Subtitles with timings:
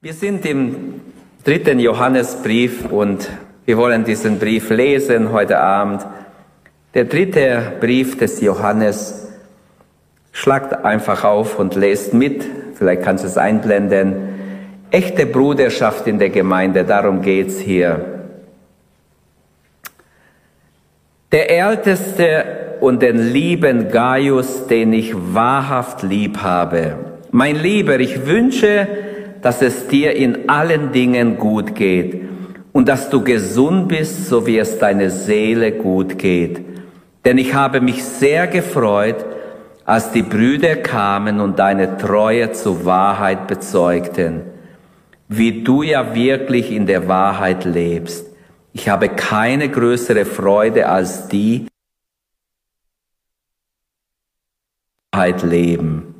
[0.00, 1.00] Wir sind im
[1.42, 3.28] dritten Johannesbrief und
[3.64, 6.06] wir wollen diesen Brief lesen heute Abend.
[6.94, 9.28] Der dritte Brief des Johannes.
[10.30, 12.46] Schlagt einfach auf und lest mit.
[12.74, 14.14] Vielleicht kannst du es einblenden.
[14.92, 18.28] Echte Bruderschaft in der Gemeinde, darum geht's hier.
[21.32, 26.94] Der Älteste und den lieben Gaius, den ich wahrhaft lieb habe.
[27.32, 28.86] Mein Lieber, ich wünsche,
[29.42, 32.22] dass es dir in allen Dingen gut geht
[32.72, 36.64] und dass du gesund bist, so wie es deine Seele gut geht.
[37.24, 39.24] Denn ich habe mich sehr gefreut,
[39.84, 44.42] als die Brüder kamen und deine Treue zur Wahrheit bezeugten,
[45.28, 48.26] wie du ja wirklich in der Wahrheit lebst.
[48.72, 51.66] Ich habe keine größere Freude als die,
[55.18, 56.17] Wahrheit leben.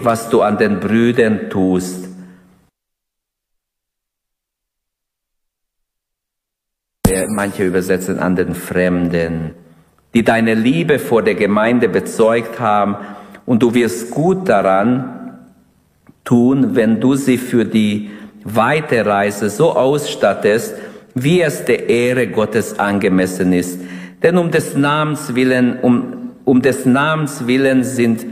[0.00, 2.08] Was du an den Brüdern tust.
[7.28, 9.54] Manche übersetzen an den Fremden,
[10.14, 12.96] die deine Liebe vor der Gemeinde bezeugt haben
[13.46, 15.38] und du wirst gut daran
[16.24, 18.10] tun, wenn du sie für die
[18.44, 20.74] Weiterreise so ausstattest,
[21.14, 23.80] wie es der Ehre Gottes angemessen ist.
[24.22, 28.24] Denn um des Namens willen, um, um des Namens willen sind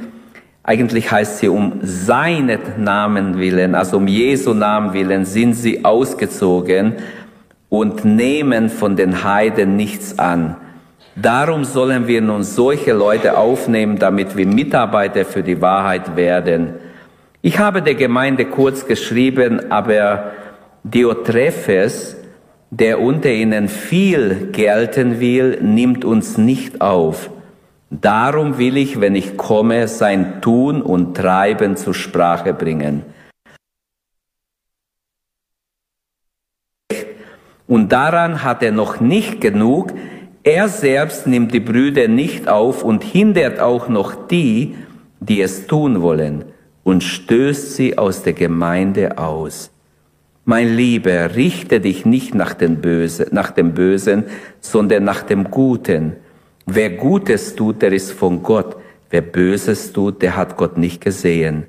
[0.63, 6.97] eigentlich heißt sie um seinen Namen willen, also um Jesu Namen willen, sind sie ausgezogen
[7.69, 10.57] und nehmen von den Heiden nichts an.
[11.17, 16.75] Darum sollen wir nun solche Leute aufnehmen, damit wir Mitarbeiter für die Wahrheit werden.
[17.43, 20.33] Ich habe der Gemeinde kurz geschrieben, aber
[20.85, 22.17] Diotrephes,
[22.71, 27.31] der unter ihnen viel gelten will, nimmt uns nicht auf.
[27.91, 33.03] Darum will ich, wenn ich komme, sein Tun und Treiben zur Sprache bringen.
[37.67, 39.93] Und daran hat er noch nicht genug.
[40.45, 44.77] Er selbst nimmt die Brüder nicht auf und hindert auch noch die,
[45.19, 46.45] die es tun wollen,
[46.85, 49.71] und stößt sie aus der Gemeinde aus.
[50.45, 54.25] Mein Lieber, richte dich nicht nach, den Böse, nach dem Bösen,
[54.61, 56.17] sondern nach dem Guten
[56.67, 58.77] Wer Gutes tut, der ist von Gott.
[59.11, 61.67] Wer Böses tut, der hat Gott nicht gesehen.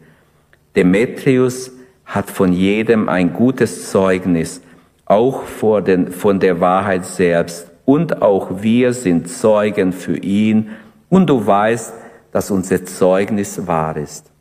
[0.76, 1.72] Demetrius
[2.06, 4.62] hat von jedem ein gutes Zeugnis,
[5.06, 7.72] auch vor den, von der Wahrheit selbst.
[7.86, 10.70] Und auch wir sind Zeugen für ihn.
[11.10, 11.94] Und du weißt,
[12.32, 14.32] dass unser Zeugnis wahr ist.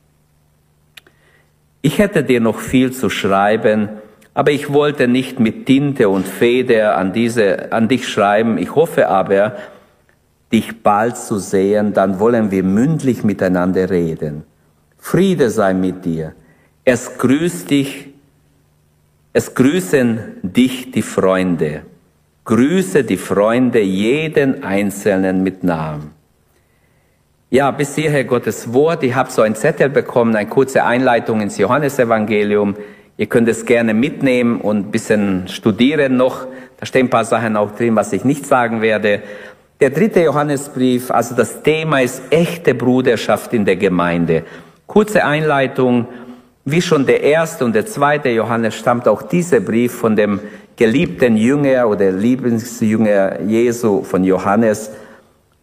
[1.83, 3.89] Ich hätte dir noch viel zu schreiben,
[4.35, 8.59] aber ich wollte nicht mit Tinte und Feder an, diese, an dich schreiben.
[8.59, 9.57] Ich hoffe aber,
[10.53, 14.45] dich bald zu sehen, dann wollen wir mündlich miteinander reden.
[14.99, 16.35] Friede sei mit dir.
[16.85, 18.09] Es grüßt dich,
[19.33, 21.83] es grüßen dich die Freunde.
[22.45, 26.11] Grüße die Freunde, jeden Einzelnen mit Namen.
[27.49, 29.03] Ja, bis hierher Gottes Wort.
[29.03, 32.77] Ich habe so ein Zettel bekommen, eine kurze Einleitung ins Johannesevangelium.
[33.17, 36.47] Ihr könnt es gerne mitnehmen und ein bisschen studieren noch.
[36.79, 39.23] Da stehen ein paar Sachen auch drin, was ich nicht sagen werde.
[39.81, 44.43] Der dritte Johannesbrief, also das Thema ist echte Bruderschaft in der Gemeinde.
[44.87, 46.07] Kurze Einleitung,
[46.67, 50.41] wie schon der erste und der zweite Johannes stammt auch dieser Brief von dem
[50.77, 54.91] geliebten Jünger oder Lieblingsjünger Jesu von Johannes.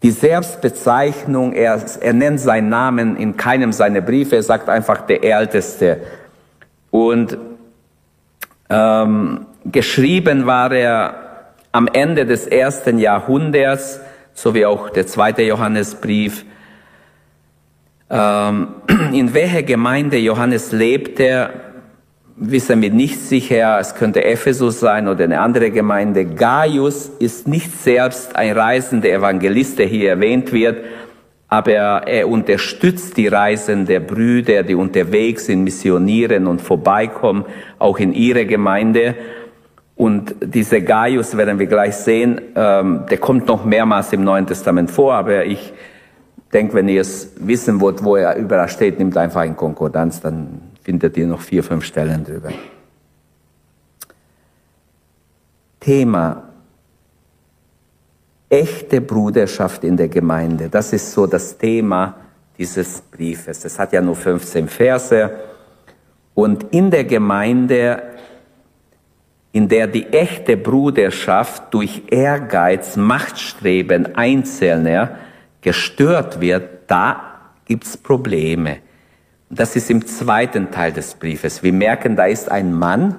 [0.01, 5.23] Die Selbstbezeichnung, er, er nennt seinen Namen in keinem seiner Briefe, er sagt einfach der
[5.23, 5.99] Älteste.
[6.89, 7.38] Und
[8.67, 11.13] ähm, geschrieben war er
[11.72, 13.99] am Ende des ersten Jahrhunderts
[14.37, 16.45] so wie auch der zweite Johannesbrief.
[18.07, 18.67] Ähm,
[19.11, 21.49] in welcher Gemeinde Johannes lebte,
[22.35, 23.79] wissen wir nicht sicher.
[23.79, 26.23] Es könnte Ephesus sein oder eine andere Gemeinde.
[26.25, 30.85] Gaius ist nicht selbst ein reisender Evangelist, der hier erwähnt wird,
[31.47, 31.73] aber
[32.07, 37.43] er unterstützt die Reisen der Brüder, die unterwegs sind, missionieren und vorbeikommen,
[37.79, 39.16] auch in ihre Gemeinde.
[39.97, 44.91] Und dieser Gaius werden wir gleich sehen, ähm, der kommt noch mehrmals im Neuen Testament
[44.91, 45.73] vor, aber ich
[46.53, 50.61] denke, wenn ihr es wissen wollt, wo er überall steht, nimmt einfach in Konkordanz, dann
[50.84, 52.52] findet ihr noch vier, fünf Stellen drüber.
[55.79, 56.43] Thema
[58.50, 60.70] echte Bruderschaft in der Gemeinde.
[60.70, 62.16] Das ist so das Thema
[62.58, 63.66] dieses Briefes.
[63.66, 65.32] Es hat ja nur 15 Verse.
[66.34, 68.03] Und in der Gemeinde
[69.57, 75.17] in der die echte Bruderschaft durch Ehrgeiz, Machtstreben Einzelner
[75.61, 78.77] gestört wird, da gibt's Probleme.
[79.49, 81.63] Das ist im zweiten Teil des Briefes.
[81.63, 83.15] Wir merken, da ist ein Mann,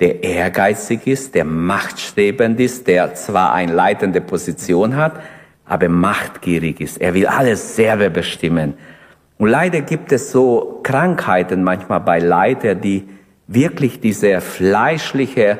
[0.00, 5.20] der ehrgeizig ist, der machtstrebend ist, der zwar eine leitende Position hat,
[5.66, 6.98] aber machtgierig ist.
[6.98, 8.72] Er will alles selber bestimmen.
[9.36, 13.06] Und leider gibt es so Krankheiten manchmal bei Leitern, die
[13.48, 15.58] wirklich diese fleischliche,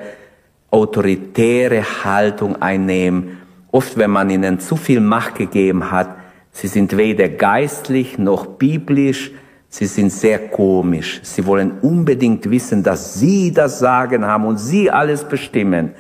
[0.70, 3.38] autoritäre Haltung einnehmen.
[3.72, 6.14] Oft, wenn man ihnen zu viel Macht gegeben hat,
[6.52, 9.32] sie sind weder geistlich noch biblisch,
[9.70, 11.20] Sie sind sehr komisch.
[11.22, 15.92] Sie wollen unbedingt wissen, dass Sie das Sagen haben und Sie alles bestimmen.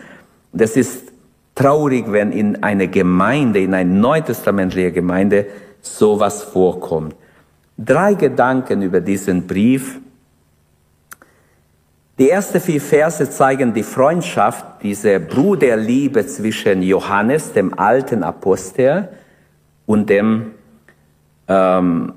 [0.56, 1.12] Es ist
[1.54, 5.46] traurig, wenn in einer Gemeinde, in einer neutestamentlichen Gemeinde
[5.82, 7.14] sowas vorkommt.
[7.76, 10.00] Drei Gedanken über diesen Brief.
[12.18, 19.08] Die ersten vier Verse zeigen die Freundschaft, diese Bruderliebe zwischen Johannes, dem alten Apostel,
[19.86, 20.52] und dem
[21.48, 22.12] ähm,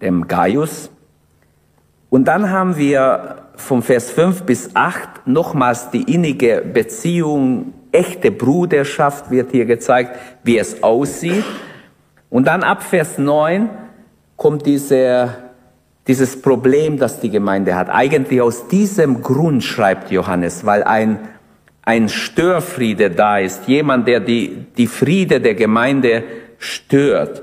[0.00, 0.90] dem Gaius.
[2.10, 9.30] Und dann haben wir vom Vers 5 bis 8 nochmals die innige Beziehung, echte Bruderschaft
[9.30, 11.44] wird hier gezeigt, wie es aussieht.
[12.30, 13.68] Und dann ab Vers 9
[14.36, 15.30] kommt diese,
[16.06, 17.88] dieses Problem, das die Gemeinde hat.
[17.88, 21.28] Eigentlich aus diesem Grund schreibt Johannes, weil ein,
[21.82, 26.24] ein Störfriede da ist, jemand, der die, die Friede der Gemeinde
[26.58, 27.42] stört.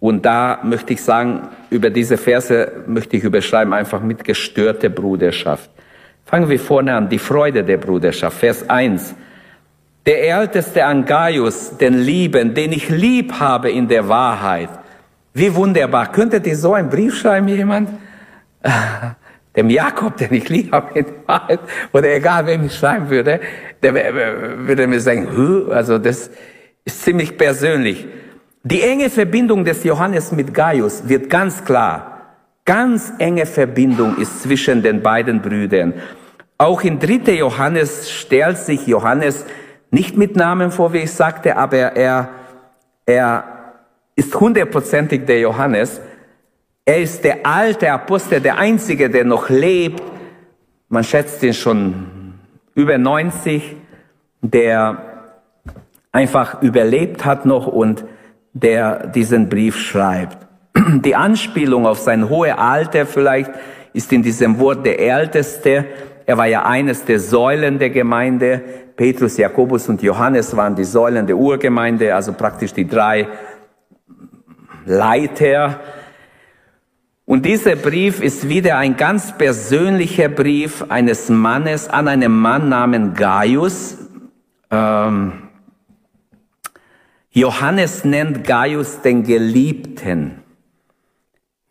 [0.00, 5.70] Und da möchte ich sagen, über diese Verse möchte ich überschreiben, einfach mit gestörte Bruderschaft.
[6.24, 8.38] Fangen wir vorne an, die Freude der Bruderschaft.
[8.38, 9.14] Vers 1.
[10.06, 14.70] Der älteste an Gaius, den Lieben, den ich lieb habe in der Wahrheit.
[15.34, 16.12] Wie wunderbar.
[16.12, 17.90] Könntet ihr so einen Brief schreiben, jemand?
[19.56, 21.60] Dem Jakob, den ich lieb habe in der Wahrheit.
[21.92, 23.40] Oder egal, wem ich schreiben würde,
[23.82, 25.28] der würde mir sagen,
[25.70, 26.30] also das
[26.84, 28.06] ist ziemlich persönlich.
[28.62, 32.12] Die enge Verbindung des Johannes mit Gaius wird ganz klar.
[32.64, 35.94] Ganz enge Verbindung ist zwischen den beiden Brüdern.
[36.58, 37.34] Auch in 3.
[37.34, 39.44] Johannes stellt sich Johannes
[39.90, 42.28] nicht mit Namen vor, wie ich sagte, aber er,
[43.04, 43.51] er
[44.16, 46.00] ist hundertprozentig der Johannes.
[46.84, 50.02] Er ist der alte Apostel, der einzige, der noch lebt.
[50.88, 52.34] Man schätzt ihn schon
[52.74, 53.76] über 90,
[54.42, 55.12] der
[56.10, 58.04] einfach überlebt hat noch und
[58.52, 60.38] der diesen Brief schreibt.
[60.76, 63.50] Die Anspielung auf sein hohe Alter vielleicht
[63.92, 65.86] ist in diesem Wort der Älteste.
[66.26, 68.60] Er war ja eines der Säulen der Gemeinde.
[68.96, 73.28] Petrus, Jakobus und Johannes waren die Säulen der Urgemeinde, also praktisch die drei
[74.84, 75.80] Leiter.
[77.24, 83.18] Und dieser Brief ist wieder ein ganz persönlicher Brief eines Mannes an einen Mann namens
[83.18, 83.96] Gaius.
[84.70, 85.32] Ähm,
[87.30, 90.42] Johannes nennt Gaius den Geliebten.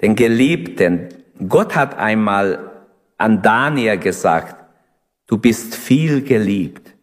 [0.01, 1.09] Den Geliebten.
[1.47, 2.71] Gott hat einmal
[3.17, 4.55] an Daniel gesagt,
[5.27, 6.95] du bist viel geliebt.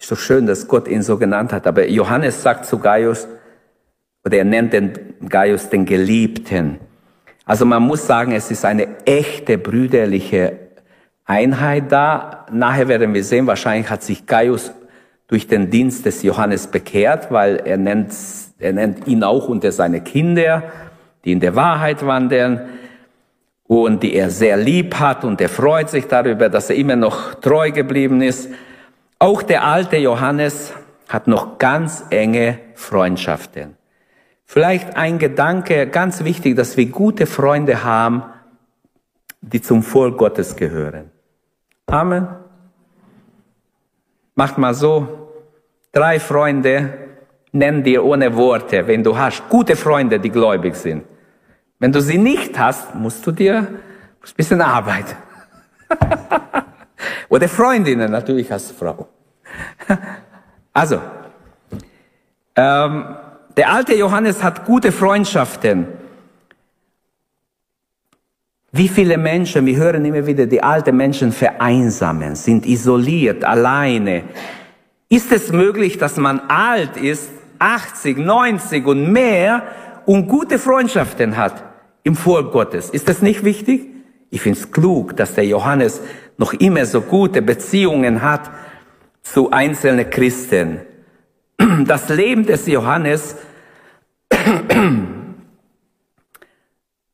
[0.00, 1.66] Ist doch schön, dass Gott ihn so genannt hat.
[1.66, 3.28] Aber Johannes sagt zu Gaius,
[4.24, 4.92] oder er nennt den
[5.28, 6.78] Gaius den Geliebten.
[7.44, 10.58] Also man muss sagen, es ist eine echte brüderliche
[11.24, 12.46] Einheit da.
[12.52, 14.72] Nachher werden wir sehen, wahrscheinlich hat sich Gaius
[15.26, 18.12] durch den Dienst des Johannes bekehrt, weil er nennt,
[18.58, 20.64] er nennt ihn auch unter seine Kinder,
[21.24, 22.60] die in der Wahrheit wandeln
[23.64, 27.34] und die er sehr lieb hat und er freut sich darüber, dass er immer noch
[27.34, 28.48] treu geblieben ist.
[29.20, 30.72] Auch der alte Johannes
[31.08, 33.79] hat noch ganz enge Freundschaften.
[34.52, 38.24] Vielleicht ein Gedanke, ganz wichtig, dass wir gute Freunde haben,
[39.40, 41.12] die zum Volk Gottes gehören.
[41.86, 42.26] Amen.
[44.34, 45.28] Macht mal so,
[45.92, 46.98] Drei Freunde
[47.52, 49.48] nenn dir ohne Worte, wenn du hast.
[49.48, 51.04] Gute Freunde, die gläubig sind.
[51.78, 55.14] Wenn du sie nicht hast, musst du dir ein bisschen arbeiten.
[57.28, 59.06] Oder Freundinnen natürlich als Frau.
[60.72, 61.00] also,
[62.56, 63.14] ähm,
[63.60, 65.86] der alte Johannes hat gute Freundschaften.
[68.72, 74.22] Wie viele Menschen, wir hören immer wieder, die alten Menschen vereinsamen, sind isoliert, alleine,
[75.10, 79.62] ist es möglich, dass man alt ist, 80, 90 und mehr
[80.06, 81.62] und gute Freundschaften hat
[82.02, 82.88] im Volk Gottes?
[82.88, 83.88] Ist das nicht wichtig?
[84.30, 86.00] Ich finde es klug, dass der Johannes
[86.38, 88.50] noch immer so gute Beziehungen hat
[89.20, 90.80] zu einzelnen Christen.
[91.84, 93.36] Das Leben des Johannes,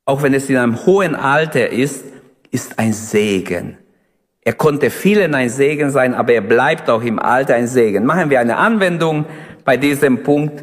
[0.04, 2.04] auch wenn es in einem hohen Alter ist,
[2.50, 3.78] ist ein Segen.
[4.40, 8.06] Er konnte vielen ein Segen sein, aber er bleibt auch im Alter ein Segen.
[8.06, 9.26] Machen wir eine Anwendung
[9.64, 10.62] bei diesem Punkt.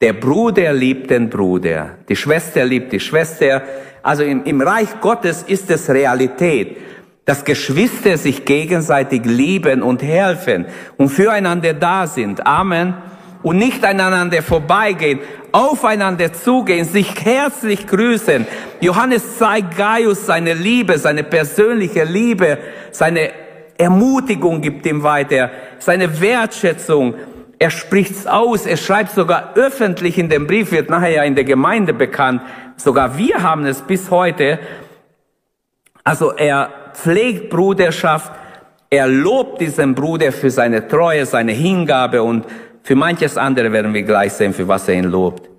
[0.00, 3.62] Der Bruder liebt den Bruder, die Schwester liebt die Schwester.
[4.02, 6.76] Also im, im Reich Gottes ist es Realität,
[7.24, 12.46] dass Geschwister sich gegenseitig lieben und helfen und füreinander da sind.
[12.46, 12.94] Amen.
[13.42, 15.20] Und nicht aneinander vorbeigehen,
[15.52, 18.46] aufeinander zugehen, sich herzlich grüßen.
[18.80, 22.58] Johannes zeigt Gaius seine Liebe, seine persönliche Liebe,
[22.90, 23.30] seine
[23.78, 27.14] Ermutigung gibt ihm weiter, seine Wertschätzung.
[27.60, 31.44] Er spricht's aus, er schreibt sogar öffentlich in dem Brief, wird nachher ja in der
[31.44, 32.42] Gemeinde bekannt.
[32.76, 34.58] Sogar wir haben es bis heute.
[36.02, 38.32] Also er pflegt Bruderschaft,
[38.90, 42.46] er lobt diesen Bruder für seine Treue, seine Hingabe und
[42.88, 45.50] für manches andere werden wir gleich sehen, für was er ihn lobt.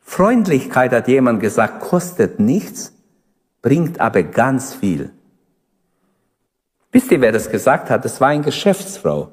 [0.00, 2.94] Freundlichkeit, hat jemand gesagt, kostet nichts,
[3.60, 5.10] bringt aber ganz viel.
[6.90, 8.06] Wisst ihr, wer das gesagt hat?
[8.06, 9.30] Das war eine Geschäftsfrau.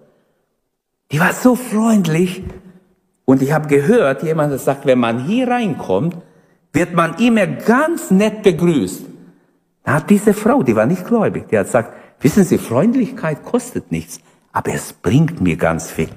[1.13, 2.43] Die war so freundlich.
[3.23, 6.17] Und ich habe gehört, jemand hat sagt, wenn man hier reinkommt,
[6.73, 9.03] wird man immer ganz nett begrüßt.
[9.85, 13.89] Da hat diese Frau, die war nicht gläubig, die hat gesagt, wissen Sie, Freundlichkeit kostet
[13.89, 14.19] nichts,
[14.51, 16.09] aber es bringt mir ganz viel.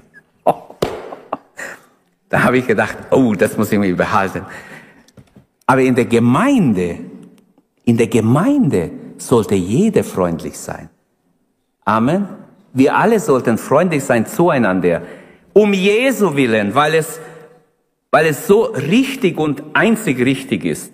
[2.34, 4.44] Da habe ich gedacht, oh, das muss ich mir behalten.
[5.68, 6.98] Aber in der Gemeinde,
[7.84, 10.90] in der Gemeinde sollte jeder freundlich sein.
[11.84, 12.26] Amen.
[12.72, 15.02] Wir alle sollten freundlich sein zueinander.
[15.52, 17.20] Um Jesu willen, weil es,
[18.10, 20.92] weil es so richtig und einzig richtig ist.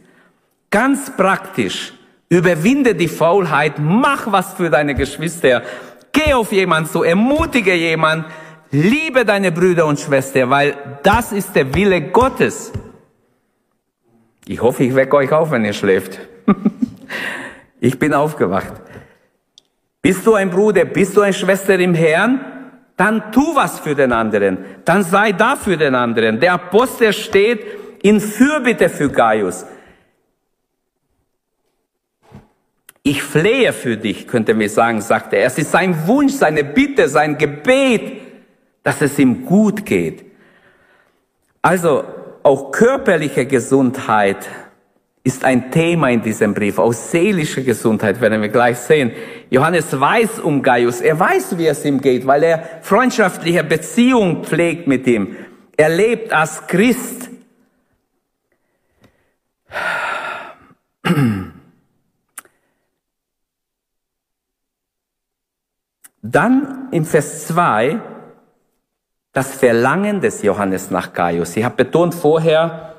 [0.69, 1.95] Ganz praktisch.
[2.29, 3.79] Überwinde die Faulheit.
[3.79, 5.63] Mach was für deine Geschwister.
[6.13, 7.03] Geh auf jemand zu.
[7.03, 8.27] Ermutige jemand.
[8.73, 12.73] Liebe deine Brüder und Schwestern, weil das ist der Wille Gottes.
[14.47, 16.19] Ich hoffe, ich wecke euch auf, wenn ihr schläft.
[17.81, 18.73] ich bin aufgewacht.
[20.03, 22.41] Bist du ein Bruder, bist du eine Schwester im Herrn?
[22.97, 24.59] Dann tu was für den anderen.
[24.85, 26.39] Dann sei da für den anderen.
[26.39, 27.65] Der Apostel steht
[28.03, 29.67] in Fürbitte für Gaius.
[33.03, 35.47] Ich flehe für dich, könnte mir sagen, sagte er.
[35.47, 38.30] Es ist sein Wunsch, seine Bitte, sein Gebet,
[38.83, 40.25] dass es ihm gut geht.
[41.63, 42.05] Also
[42.43, 44.49] auch körperliche Gesundheit
[45.23, 46.79] ist ein Thema in diesem Brief.
[46.79, 49.13] Auch seelische Gesundheit werden wir gleich sehen.
[49.51, 51.03] Johannes weiß um Gaius.
[51.03, 55.37] Er weiß, wie es ihm geht, weil er freundschaftliche Beziehung pflegt mit ihm.
[55.77, 57.29] Er lebt als Christ.
[66.23, 68.01] Dann im Vers 2
[69.33, 71.57] das Verlangen des Johannes nach Gaius.
[71.57, 72.95] Ich habe betont vorher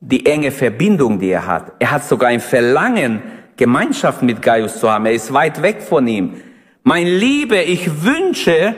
[0.00, 1.72] die enge Verbindung, die er hat.
[1.78, 3.22] Er hat sogar ein Verlangen,
[3.56, 5.06] Gemeinschaft mit Gaius zu haben.
[5.06, 6.34] Er ist weit weg von ihm.
[6.82, 8.74] Mein Liebe, ich wünsche,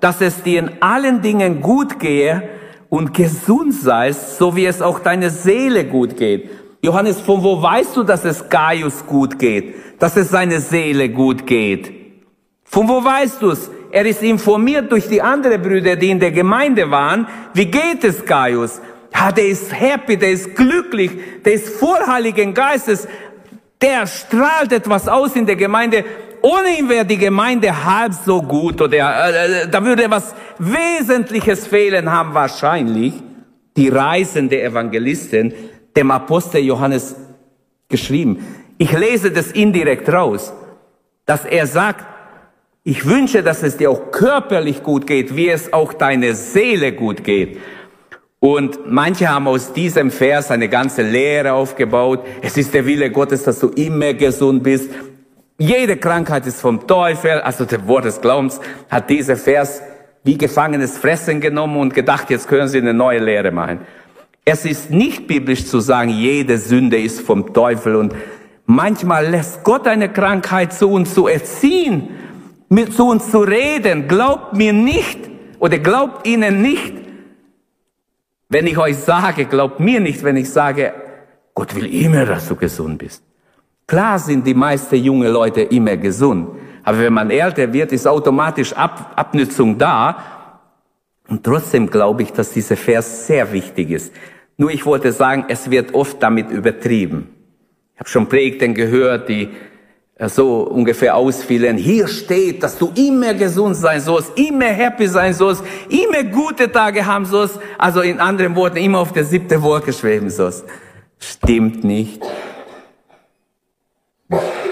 [0.00, 2.42] dass es dir in allen Dingen gut gehe
[2.88, 6.50] und gesund seist, so wie es auch deine Seele gut geht.
[6.82, 11.46] Johannes, von wo weißt du, dass es Gaius gut geht, dass es seine Seele gut
[11.46, 11.92] geht?
[12.64, 13.70] Von wo weißt du es?
[13.94, 17.26] Er ist informiert durch die anderen Brüder, die in der Gemeinde waren.
[17.54, 18.80] Wie geht es Gaius?
[19.14, 21.12] Ja, der ist happy, der ist glücklich,
[21.44, 23.06] der ist voll Heiligen Geistes
[23.84, 26.04] der strahlt etwas aus in der Gemeinde.
[26.40, 31.66] Ohne ihn wäre die Gemeinde halb so gut oder äh, äh, da würde was Wesentliches
[31.66, 33.14] fehlen haben wahrscheinlich
[33.76, 35.52] die reisende Evangelisten
[35.96, 37.14] dem Apostel Johannes
[37.88, 38.44] geschrieben.
[38.78, 40.52] Ich lese das indirekt raus,
[41.26, 42.04] dass er sagt,
[42.86, 47.24] ich wünsche, dass es dir auch körperlich gut geht, wie es auch deine Seele gut
[47.24, 47.58] geht.
[48.40, 52.26] Und manche haben aus diesem Vers eine ganze Lehre aufgebaut.
[52.42, 54.90] Es ist der Wille Gottes, dass du immer gesund bist.
[55.56, 57.40] Jede Krankheit ist vom Teufel.
[57.40, 58.60] Also der Wort des Glaubens
[58.90, 59.80] hat dieser Vers
[60.22, 63.80] wie gefangenes Fressen genommen und gedacht, jetzt können sie eine neue Lehre machen.
[64.44, 68.14] Es ist nicht biblisch zu sagen, jede Sünde ist vom Teufel und
[68.66, 72.10] manchmal lässt Gott eine Krankheit zu uns zu erziehen,
[72.74, 74.08] mit zu uns zu reden.
[74.08, 75.18] Glaubt mir nicht
[75.58, 76.92] oder glaubt ihnen nicht,
[78.48, 80.92] wenn ich euch sage, glaubt mir nicht, wenn ich sage,
[81.54, 83.22] Gott will immer, dass du gesund bist.
[83.86, 86.48] Klar sind die meisten junge Leute immer gesund.
[86.82, 90.18] Aber wenn man älter wird, ist automatisch Ab Abnützung da.
[91.28, 94.12] Und trotzdem glaube ich, dass dieser Vers sehr wichtig ist.
[94.56, 97.30] Nur ich wollte sagen, es wird oft damit übertrieben.
[97.94, 99.48] Ich habe schon Predigten gehört, die
[100.20, 101.76] so ungefähr ausfielen.
[101.76, 107.04] Hier steht, dass du immer gesund sein sollst, immer happy sein sollst, immer gute Tage
[107.04, 107.58] haben sollst.
[107.78, 110.64] Also in anderen Worten, immer auf der siebten Wolke schweben sollst.
[111.18, 112.22] Stimmt nicht.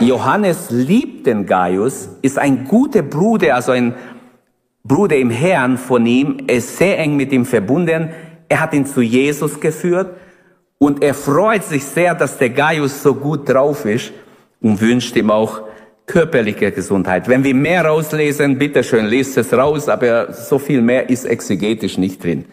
[0.00, 3.94] Johannes liebt den Gaius, ist ein guter Bruder, also ein
[4.84, 8.10] Bruder im Herrn von ihm, er ist sehr eng mit ihm verbunden.
[8.48, 10.16] er hat ihn zu Jesus geführt
[10.78, 14.12] und er freut sich sehr, dass der Gaius so gut drauf ist
[14.62, 15.62] und wünscht ihm auch
[16.06, 17.28] körperliche Gesundheit.
[17.28, 22.22] Wenn wir mehr rauslesen, bitteschön, lest es raus, aber so viel mehr ist exegetisch nicht
[22.22, 22.44] drin.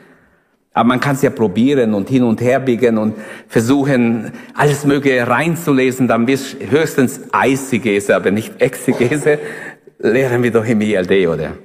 [0.74, 3.16] Aber man kann es ja probieren und hin und her biegen und
[3.48, 9.40] versuchen, alles Mögliche reinzulesen, dann bist höchstens Eisegese, aber nicht Exegese,
[10.00, 11.58] lehren wir doch im ILD, oder?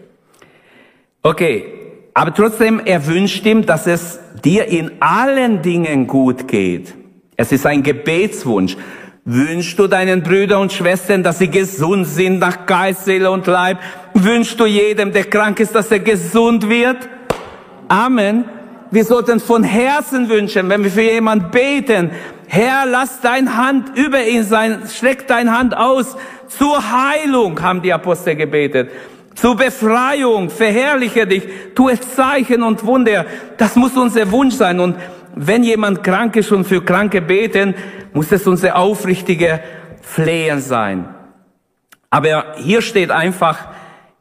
[1.23, 1.67] Okay,
[2.15, 6.95] aber trotzdem, er wünscht ihm, dass es dir in allen Dingen gut geht.
[7.37, 8.77] Es ist ein Gebetswunsch.
[9.27, 13.79] Wünschst du deinen Brüdern und Schwestern, dass sie gesund sind nach Geist, Seele und Leib?
[14.13, 17.09] Wünschst du jedem, der krank ist, dass er gesund wird?
[17.89, 18.45] Amen.
[18.91, 22.11] Wir sollten von Herzen wünschen, wenn wir für jemanden beten,
[22.49, 27.95] Herr, lass deine Hand über ihn sein, streck deine Hand aus zur Heilung, haben die
[27.95, 28.91] Apostel gebetet.
[29.35, 33.25] Zur Befreiung, verherrliche dich, tu es Zeichen und Wunder.
[33.57, 34.79] Das muss unser Wunsch sein.
[34.79, 34.97] Und
[35.37, 37.75] wenn jemand krank ist und für Kranke beten,
[38.13, 39.61] muss es unser aufrichtige
[40.03, 41.09] Flehen sein.
[42.11, 43.67] Aber hier steht einfach,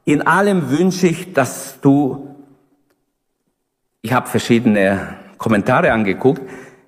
[0.06, 2.36] in allem wünsche ich, dass du,
[4.02, 6.42] ich habe verschiedene Kommentare angeguckt,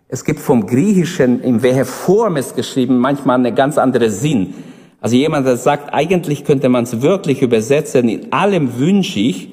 [0.08, 4.54] es gibt vom Griechischen, in welcher Form es geschrieben, manchmal eine ganz andere Sinn.
[5.02, 9.50] Also jemand, der sagt, eigentlich könnte man es wirklich übersetzen, in allem wünsche ich,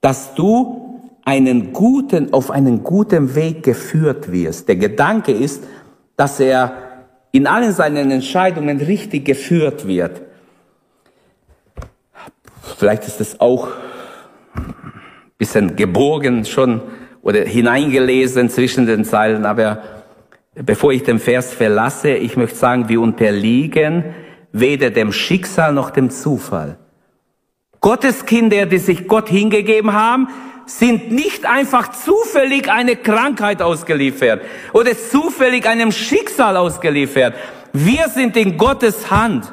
[0.00, 0.87] dass du
[1.28, 4.66] einen guten, auf einen guten Weg geführt wirst.
[4.66, 5.62] Der Gedanke ist,
[6.16, 6.72] dass er
[7.32, 10.22] in allen seinen Entscheidungen richtig geführt wird.
[12.78, 13.68] Vielleicht ist es auch
[14.56, 14.64] ein
[15.36, 16.80] bisschen geborgen schon
[17.20, 19.82] oder hineingelesen zwischen den Zeilen, aber
[20.54, 24.14] bevor ich den Vers verlasse, ich möchte sagen, wir unterliegen
[24.52, 26.78] weder dem Schicksal noch dem Zufall.
[27.82, 30.28] Gottes Kinder, die sich Gott hingegeben haben,
[30.68, 37.34] sind nicht einfach zufällig eine Krankheit ausgeliefert oder zufällig einem Schicksal ausgeliefert.
[37.72, 39.52] Wir sind in Gottes Hand.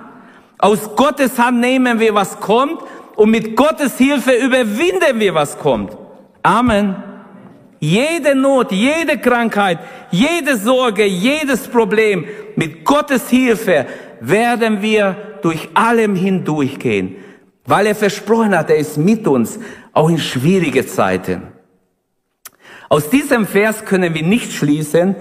[0.58, 2.82] Aus Gottes Hand nehmen wir, was kommt
[3.16, 5.98] und mit Gottes Hilfe überwinden wir, was kommt.
[6.44, 6.96] Amen.
[7.80, 9.80] Jede Not, jede Krankheit,
[10.12, 12.26] jede Sorge, jedes Problem,
[12.56, 13.86] mit Gottes Hilfe
[14.20, 17.18] werden wir durch allem hindurchgehen,
[17.66, 19.60] weil er versprochen hat, er ist mit uns
[19.96, 21.48] auch in schwierige Zeiten.
[22.90, 25.16] Aus diesem Vers können wir nicht schließen,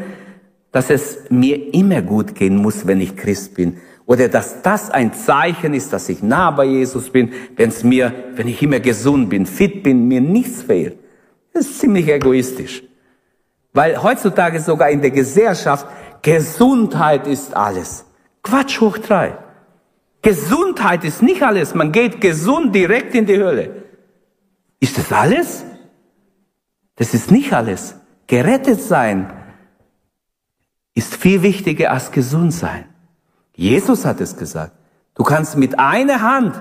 [0.72, 3.78] dass es mir immer gut gehen muss, wenn ich Christ bin.
[4.04, 8.12] Oder dass das ein Zeichen ist, dass ich nah bei Jesus bin, wenn es mir,
[8.34, 10.98] wenn ich immer gesund bin, fit bin, mir nichts fehlt.
[11.54, 12.82] Das ist ziemlich egoistisch.
[13.72, 15.86] Weil heutzutage sogar in der Gesellschaft
[16.20, 18.04] Gesundheit ist alles.
[18.42, 19.38] Quatsch hoch drei.
[20.20, 21.74] Gesundheit ist nicht alles.
[21.74, 23.83] Man geht gesund direkt in die Hölle.
[24.84, 25.64] Ist das alles?
[26.96, 27.94] Das ist nicht alles.
[28.26, 29.32] Gerettet sein
[30.94, 32.84] ist viel wichtiger als gesund sein.
[33.54, 34.72] Jesus hat es gesagt.
[35.14, 36.60] Du kannst mit einer Hand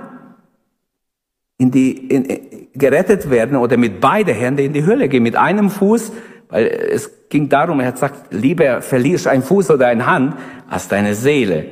[1.57, 5.35] in die, in, in, gerettet werden oder mit beiden Händen in die Hölle gehen, mit
[5.35, 6.13] einem Fuß,
[6.47, 10.37] weil es ging darum, er hat gesagt, lieber verlierst ein Fuß oder eine Hand
[10.69, 11.71] als deine Seele.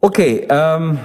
[0.00, 1.00] Okay, ähm,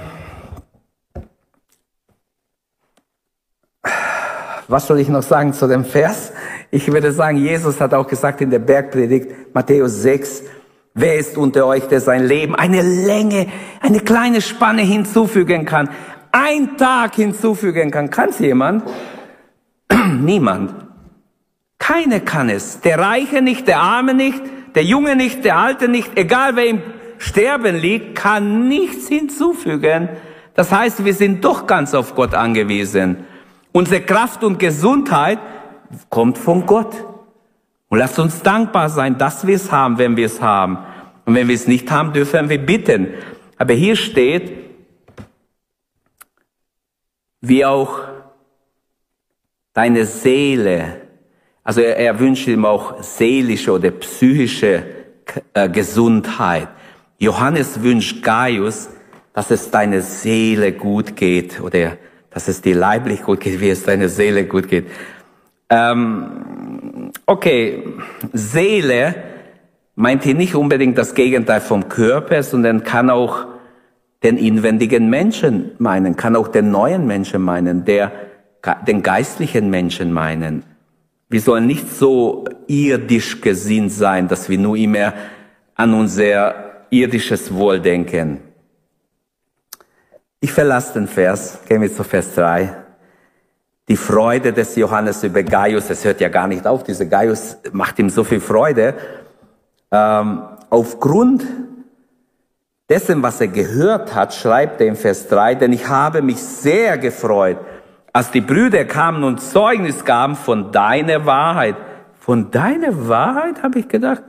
[4.68, 6.32] Was soll ich noch sagen zu dem Vers?
[6.72, 10.44] Ich würde sagen, Jesus hat auch gesagt in der Bergpredigt, Matthäus 6,
[10.96, 13.48] wer ist unter euch, der sein Leben eine Länge,
[13.82, 15.90] eine kleine Spanne hinzufügen kann?
[16.32, 18.10] Ein Tag hinzufügen kann.
[18.10, 18.84] Kann es jemand?
[20.20, 20.74] Niemand.
[21.78, 22.82] Keine kann es.
[22.82, 24.42] Der Reiche nicht, der Arme nicht,
[24.74, 26.82] der Junge nicht, der Alte nicht, egal wer im
[27.20, 30.10] Sterben liegt, kann nichts hinzufügen.
[30.56, 33.26] Das heißt, wir sind doch ganz auf Gott angewiesen.
[33.76, 35.38] Unsere Kraft und Gesundheit
[36.10, 36.96] kommt von Gott.
[37.90, 40.78] Und lasst uns dankbar sein, dass wir es haben, wenn wir es haben.
[41.26, 43.16] Und wenn wir es nicht haben, dürfen wir bitten.
[43.58, 44.54] Aber hier steht,
[47.42, 48.00] wie auch
[49.74, 51.02] deine Seele,
[51.62, 54.86] also er, er wünscht ihm auch seelische oder psychische
[55.54, 56.70] äh, Gesundheit.
[57.18, 58.88] Johannes wünscht Gaius,
[59.34, 61.98] dass es deine Seele gut geht oder
[62.36, 64.88] dass es dir leiblich gut geht, wie es deiner Seele gut geht.
[65.70, 67.82] Ähm, okay,
[68.34, 69.16] Seele
[69.96, 73.46] meint hier nicht unbedingt das Gegenteil vom Körper, sondern kann auch
[74.22, 78.12] den inwendigen Menschen meinen, kann auch den neuen Menschen meinen, der,
[78.86, 80.64] den geistlichen Menschen meinen.
[81.30, 85.14] Wir sollen nicht so irdisch gesinnt sein, dass wir nur immer
[85.76, 86.54] an unser
[86.90, 88.40] irdisches Wohl denken.
[90.46, 92.72] Ich verlasse den Vers, gehen wir zu Vers 3.
[93.88, 97.98] die Freude des Johannes über Gaius, das hört ja gar nicht auf, dieser Gaius macht
[97.98, 98.94] ihm so viel Freude.
[99.92, 101.48] Ähm, aufgrund
[102.88, 107.00] dessen, was er gehört hat, schreibt er im Vers 3, denn ich habe mich sehr
[107.00, 107.58] gefreut,
[108.14, 111.76] als die Brüder kamen und Zeugnis gaben von deiner Wahrheit.
[112.20, 114.22] Von deiner Wahrheit, habe ich gedacht.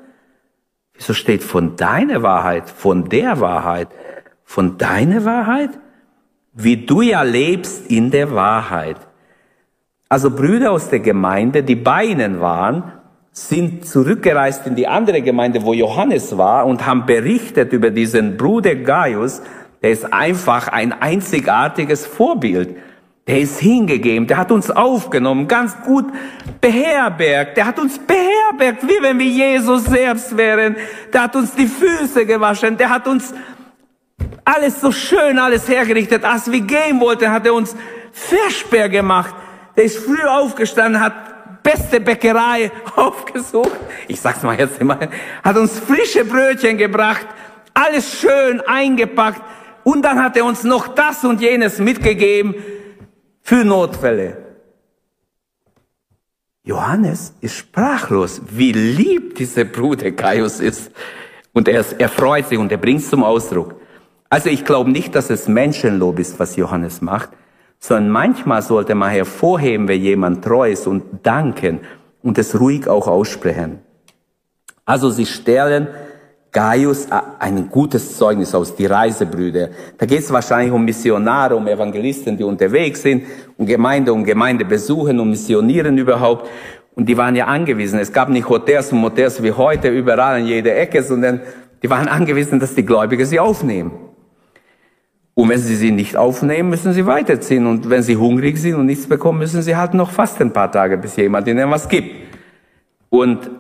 [0.95, 3.89] Wieso steht von deiner Wahrheit, von der Wahrheit,
[4.45, 5.79] von deiner Wahrheit?
[6.59, 8.97] Wie du ja lebst in der Wahrheit.
[10.09, 12.93] Also Brüder aus der Gemeinde, die bei ihnen waren,
[13.31, 18.75] sind zurückgereist in die andere Gemeinde, wo Johannes war und haben berichtet über diesen Bruder
[18.75, 19.43] Gaius.
[19.83, 22.77] Der ist einfach ein einzigartiges Vorbild.
[23.27, 26.07] Der ist hingegeben, der hat uns aufgenommen, ganz gut
[26.63, 27.59] beherbergt.
[27.59, 30.77] Der hat uns beherbergt, wie wenn wir Jesus selbst wären.
[31.13, 33.35] Der hat uns die Füße gewaschen, der hat uns
[34.47, 36.25] alles so schön, alles hergerichtet.
[36.25, 37.75] Als wir gehen wollten, hat er uns
[38.13, 39.35] Versperr gemacht.
[39.77, 43.77] Der ist früh aufgestanden, hat beste Bäckerei aufgesucht.
[44.09, 44.99] Ich sag's mal jetzt immer.
[45.43, 47.27] Hat uns frische Brötchen gebracht.
[47.75, 49.43] Alles schön eingepackt.
[49.85, 52.55] Und dann hat er uns noch das und jenes mitgegeben
[53.43, 54.39] für Notfälle.
[56.65, 60.91] Johannes ist sprachlos, wie lieb dieser Bruder Gaius ist.
[61.53, 63.77] Und er, er freut sich und er bringt es zum Ausdruck.
[64.37, 67.31] Also ich glaube nicht, dass es Menschenlob ist, was Johannes macht,
[67.79, 71.81] sondern manchmal sollte man hervorheben, wenn jemand treu ist und danken
[72.23, 73.79] und es ruhig auch aussprechen.
[74.85, 75.89] Also sie stellen
[76.53, 79.71] Gaius ein gutes Zeugnis aus, die Reisebrüder.
[79.97, 83.23] Da geht es wahrscheinlich um Missionare, um Evangelisten, die unterwegs sind,
[83.57, 86.47] um Gemeinde, um Gemeinde besuchen, um missionieren überhaupt.
[86.95, 87.99] Und die waren ja angewiesen.
[88.01, 91.41] Es gab nicht Hotels und Motels wie heute überall in jeder Ecke, sondern
[91.83, 94.06] die waren angewiesen, dass die Gläubigen sie aufnehmen.
[95.39, 97.67] Und wenn sie sie nicht aufnehmen, müssen sie weiterziehen.
[97.67, 100.73] Und wenn sie hungrig sind und nichts bekommen, müssen sie halt noch fast ein paar
[100.73, 102.11] Tage, bis jemand ihnen was gibt.
[103.11, 103.51] Und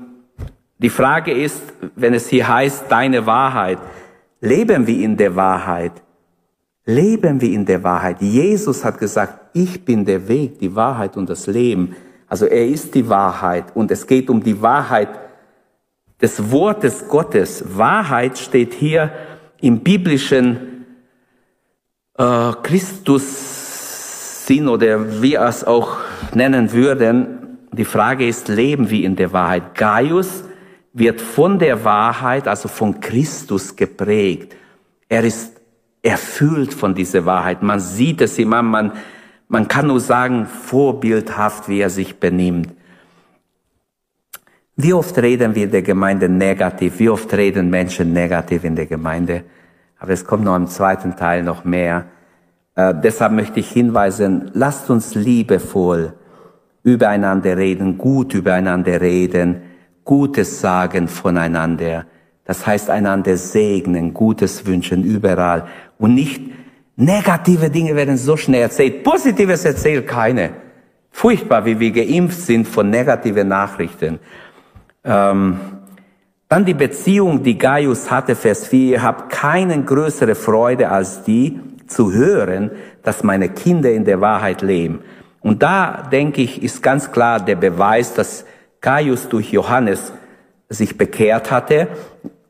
[0.78, 1.60] die Frage ist,
[1.94, 3.78] wenn es hier heißt, deine Wahrheit,
[4.40, 5.92] leben wir in der Wahrheit?
[6.86, 8.22] Leben wir in der Wahrheit?
[8.22, 11.94] Jesus hat gesagt, ich bin der Weg, die Wahrheit und das Leben.
[12.26, 15.10] Also er ist die Wahrheit und es geht um die Wahrheit
[16.22, 17.62] des Wortes Gottes.
[17.76, 19.12] Wahrheit steht hier
[19.60, 20.75] im biblischen
[22.18, 25.98] äh, Christus Sinn oder wie wir es auch
[26.34, 29.74] nennen würden, die Frage ist, leben wir in der Wahrheit?
[29.74, 30.44] Gaius
[30.92, 34.54] wird von der Wahrheit, also von Christus geprägt.
[35.08, 35.60] Er ist
[36.02, 37.62] erfüllt von dieser Wahrheit.
[37.62, 38.92] Man sieht es immer, man,
[39.48, 42.72] man kann nur sagen, vorbildhaft, wie er sich benimmt.
[44.76, 46.98] Wie oft reden wir der Gemeinde negativ?
[46.98, 49.44] Wie oft reden Menschen negativ in der Gemeinde?
[49.98, 52.06] Aber es kommt noch im zweiten Teil noch mehr.
[52.74, 56.14] Äh, deshalb möchte ich hinweisen, lasst uns liebevoll
[56.82, 59.62] übereinander reden, gut übereinander reden,
[60.04, 62.06] Gutes sagen voneinander.
[62.44, 65.66] Das heißt, einander segnen, Gutes wünschen überall
[65.98, 66.40] und nicht
[66.94, 69.02] negative Dinge werden so schnell erzählt.
[69.02, 70.50] Positives erzählt keine.
[71.10, 74.20] Furchtbar, wie wir geimpft sind von negativen Nachrichten.
[75.02, 75.58] Ähm,
[76.48, 81.60] dann die Beziehung, die Gaius hatte, Vers 4, ihr habt keine größere Freude als die,
[81.88, 82.70] zu hören,
[83.02, 85.00] dass meine Kinder in der Wahrheit leben.
[85.40, 88.44] Und da, denke ich, ist ganz klar der Beweis, dass
[88.80, 90.12] Gaius durch Johannes
[90.68, 91.88] sich bekehrt hatte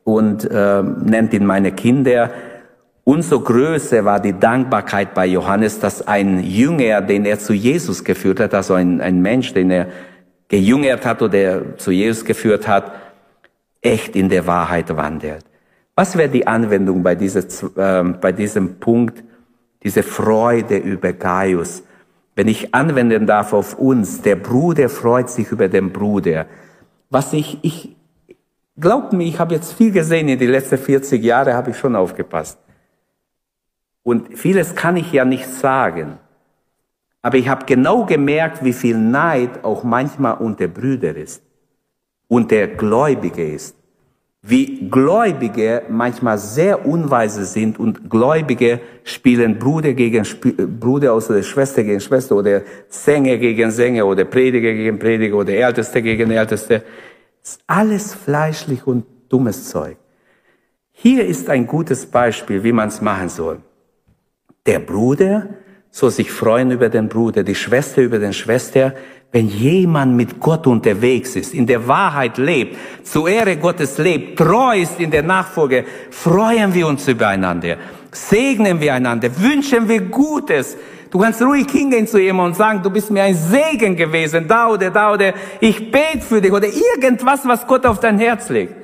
[0.05, 2.31] und äh, nennt ihn meine Kinder.
[3.05, 8.41] Umso größer war die Dankbarkeit bei Johannes, dass ein Jünger, den er zu Jesus geführt
[8.41, 9.89] hat, also ein, ein Mensch, den er
[10.49, 12.93] gejüngert hat oder zu Jesus geführt hat,
[13.81, 15.45] echt in der Wahrheit wandelt.
[15.95, 19.25] Was wäre die Anwendung bei, dieses, äh, bei diesem Punkt,
[19.83, 21.83] diese Freude über Gaius?
[22.35, 26.47] Wenn ich anwenden darf auf uns, der Bruder freut sich über den Bruder.
[27.09, 27.97] Was ich, ich,
[28.79, 31.97] glaubt mir, ich habe jetzt viel gesehen in den letzten 40 Jahren, habe ich schon
[31.97, 32.59] aufgepasst.
[34.03, 36.19] Und vieles kann ich ja nicht sagen.
[37.23, 41.43] Aber ich habe genau gemerkt, wie viel Neid auch manchmal unter Brüder ist.
[42.29, 43.77] Unter Gläubige ist.
[44.43, 51.43] Wie Gläubige manchmal sehr unweise sind und Gläubige spielen Bruder gegen Sp Bruder aus oder
[51.43, 56.85] Schwester gegen Schwester oder Sänger gegen Sänger oder Prediger gegen Prediger oder Älteste gegen Älteste.
[57.43, 59.97] Das ist alles fleischlich und dummes Zeug.
[60.93, 63.59] Hier ist ein gutes Beispiel, wie man es machen soll.
[64.65, 65.49] Der Bruder
[65.91, 68.95] soll sich freuen über den Bruder, die Schwester über den Schwester,
[69.33, 74.81] wenn jemand mit Gott unterwegs ist, in der Wahrheit lebt, zur Ehre Gottes lebt, treu
[74.81, 77.77] ist in der Nachfolge, freuen wir uns übereinander,
[78.11, 80.77] segnen wir einander, wünschen wir Gutes,
[81.11, 84.69] Du kannst ruhig hingehen zu jemandem und sagen, du bist mir ein Segen gewesen, da
[84.69, 88.75] oder da oder ich bete für dich oder irgendwas, was Gott auf dein Herz legt.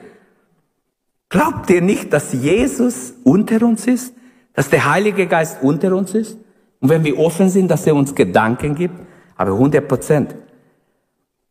[1.28, 4.14] Glaubt ihr nicht, dass Jesus unter uns ist?
[4.54, 6.38] Dass der Heilige Geist unter uns ist?
[6.80, 8.94] Und wenn wir offen sind, dass er uns Gedanken gibt?
[9.42, 10.36] Aber 100 Prozent.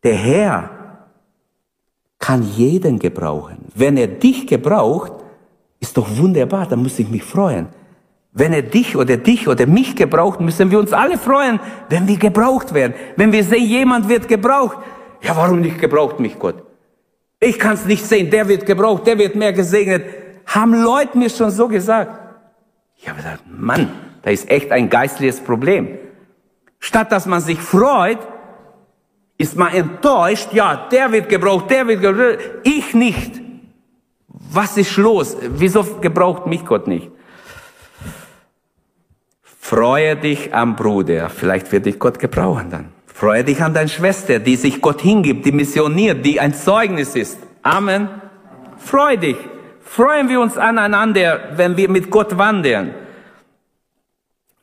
[0.02, 0.70] Der Herr
[2.18, 3.66] kann jeden gebrauchen.
[3.74, 5.12] Wenn er dich gebraucht,
[5.78, 7.66] ist doch wunderbar, dann muss ich mich freuen.
[8.32, 12.16] Wenn er dich oder dich oder mich gebraucht, müssen wir uns alle freuen, wenn wir
[12.16, 12.94] gebraucht werden.
[13.16, 14.78] Wenn wir sehen, jemand wird gebraucht.
[15.20, 16.62] Ja, warum nicht gebraucht mich Gott?
[17.40, 20.06] Ich kann es nicht sehen, der wird gebraucht, der wird mehr gesegnet.
[20.46, 22.10] Haben Leute mir schon so gesagt.
[22.96, 25.98] Ich habe gesagt, Mann, da ist echt ein geistliches Problem.
[26.82, 28.18] Statt dass man sich freut,
[29.38, 33.40] ist man enttäuscht, ja, der wird gebraucht, der wird gebraucht, ich nicht.
[34.26, 35.36] Was ist los?
[35.40, 37.08] Wieso gebraucht mich Gott nicht?
[39.44, 42.88] Freue dich am Bruder, vielleicht wird dich Gott gebrauchen dann.
[43.06, 47.38] Freue dich an deine Schwester, die sich Gott hingibt, die missioniert, die ein Zeugnis ist.
[47.62, 48.08] Amen.
[48.76, 49.36] Freue dich.
[49.80, 52.92] Freuen wir uns aneinander, wenn wir mit Gott wandern.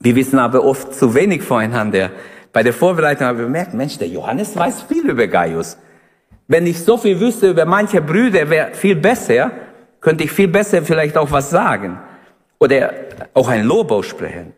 [0.02, 2.12] Wir wissen aber oft zu wenig voneinander.
[2.54, 5.78] Bei der Vorbereitung habe ich bemerkt, Mensch, der Johannes weiß viel über Gaius.
[6.48, 9.52] Wenn ich so viel wüsste über manche Brüder, wäre viel besser,
[10.00, 12.00] könnte ich viel besser vielleicht auch was sagen.
[12.60, 12.94] Oder
[13.34, 14.54] auch ein Lob aussprechen.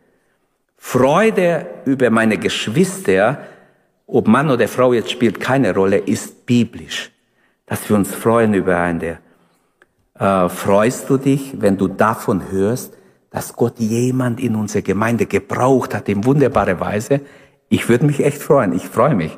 [0.77, 3.39] Freude über meine Geschwister,
[4.07, 7.11] ob Mann oder Frau jetzt spielt keine Rolle, ist biblisch.
[7.65, 9.17] Dass wir uns freuen über einen.
[10.19, 12.97] Äh, freust du dich, wenn du davon hörst,
[13.31, 17.21] dass Gott jemand in unserer Gemeinde gebraucht hat in wunderbare Weise?
[17.69, 18.73] Ich würde mich echt freuen.
[18.73, 19.37] Ich freue mich.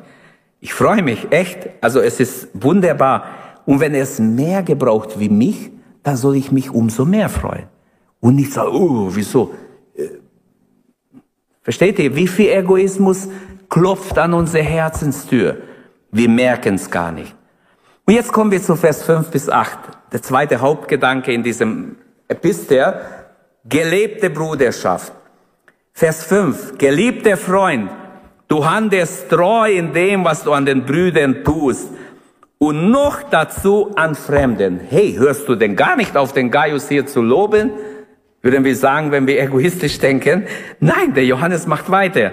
[0.60, 1.68] Ich freue mich echt.
[1.80, 3.24] Also es ist wunderbar.
[3.64, 5.70] Und wenn es mehr gebraucht wie mich,
[6.02, 7.66] dann soll ich mich umso mehr freuen.
[8.20, 9.54] Und nicht sagen, oh, wieso?
[9.94, 10.08] Äh,
[11.62, 13.28] versteht ihr, wie viel Egoismus
[13.68, 15.58] klopft an unsere Herzenstür?
[16.10, 17.34] Wir merken es gar nicht.
[18.06, 19.78] Und jetzt kommen wir zu Vers 5 bis 8.
[20.12, 21.96] Der zweite Hauptgedanke in diesem
[22.28, 22.94] Epistel.
[23.66, 25.14] Gelebte Bruderschaft.
[25.94, 26.76] Vers 5.
[26.76, 27.90] Geliebter Freund.
[28.46, 31.88] Du handelst treu in dem, was du an den Brüdern tust.
[32.58, 34.80] Und noch dazu an Fremden.
[34.80, 37.70] Hey, hörst du denn gar nicht auf den Gaius hier zu loben?
[38.42, 40.46] Würden wir sagen, wenn wir egoistisch denken?
[40.80, 42.32] Nein, der Johannes macht weiter.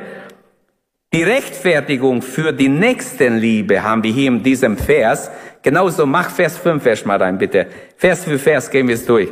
[1.14, 5.32] Die Rechtfertigung für die Nächstenliebe haben wir hier in diesem Vers.
[5.62, 7.68] Genauso, mach Vers 5 erst mal rein, bitte.
[7.96, 9.30] Vers für Vers gehen wir es durch.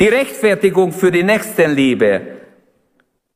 [0.00, 2.34] Die Rechtfertigung für die Nächstenliebe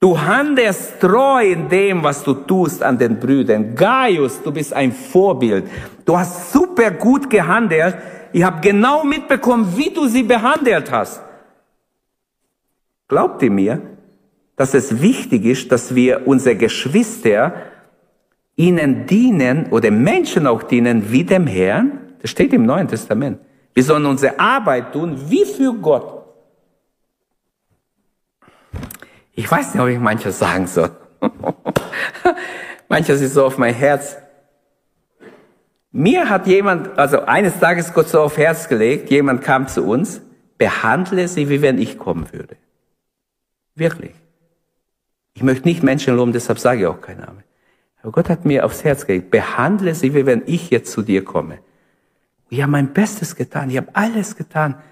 [0.00, 3.74] Du handelst treu in dem, was du tust an den Brüdern.
[3.74, 5.64] Gaius, du bist ein Vorbild.
[6.04, 7.96] Du hast super gut gehandelt.
[8.32, 11.20] Ich habe genau mitbekommen, wie du sie behandelt hast.
[13.08, 13.80] Glaubt ihr mir,
[14.54, 17.54] dass es wichtig ist, dass wir unsere Geschwister
[18.54, 22.14] ihnen dienen oder Menschen auch dienen wie dem Herrn?
[22.22, 23.40] Das steht im Neuen Testament.
[23.74, 26.17] Wir sollen unsere Arbeit tun wie für Gott.
[29.38, 30.90] Ich weiß nicht, ob ich manches sagen soll.
[32.88, 34.16] manches ist so auf mein Herz.
[35.92, 40.20] Mir hat jemand, also eines Tages Gott so auf Herz gelegt, jemand kam zu uns,
[40.58, 42.56] behandle sie, wie wenn ich kommen würde.
[43.76, 44.16] Wirklich.
[45.34, 47.44] Ich möchte nicht Menschen loben, deshalb sage ich auch keinen Namen.
[48.02, 51.24] Aber Gott hat mir aufs Herz gelegt, behandle sie, wie wenn ich jetzt zu dir
[51.24, 51.60] komme.
[52.50, 54.82] Ich habe mein Bestes getan, ich habe alles getan.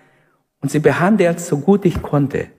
[0.61, 2.51] Und sie behandelt so gut ich konnte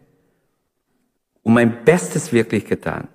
[1.47, 3.07] und mein Bestes wirklich getan.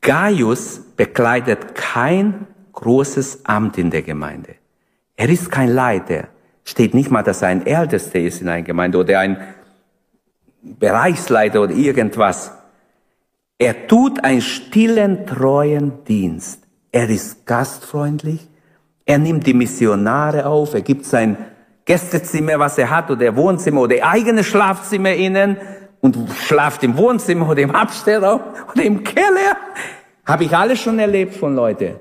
[0.00, 4.54] Gaius bekleidet kein großes Amt in der Gemeinde.
[5.16, 6.28] Er ist kein Leiter.
[6.64, 9.36] Steht nicht mal, dass er ein Ältester ist in einer Gemeinde oder ein
[10.62, 12.52] Bereichsleiter oder irgendwas.
[13.58, 16.62] Er tut einen stillen, treuen Dienst.
[16.90, 18.48] Er ist gastfreundlich.
[19.04, 20.72] Er nimmt die Missionare auf.
[20.72, 21.36] Er gibt sein
[21.84, 25.58] Gästezimmer, was er hat, oder Wohnzimmer oder eigene Schlafzimmer ihnen
[26.02, 29.56] und schlaft im Wohnzimmer oder im Abstellraum oder im Keller.
[30.26, 31.96] Habe ich alles schon erlebt von Leuten.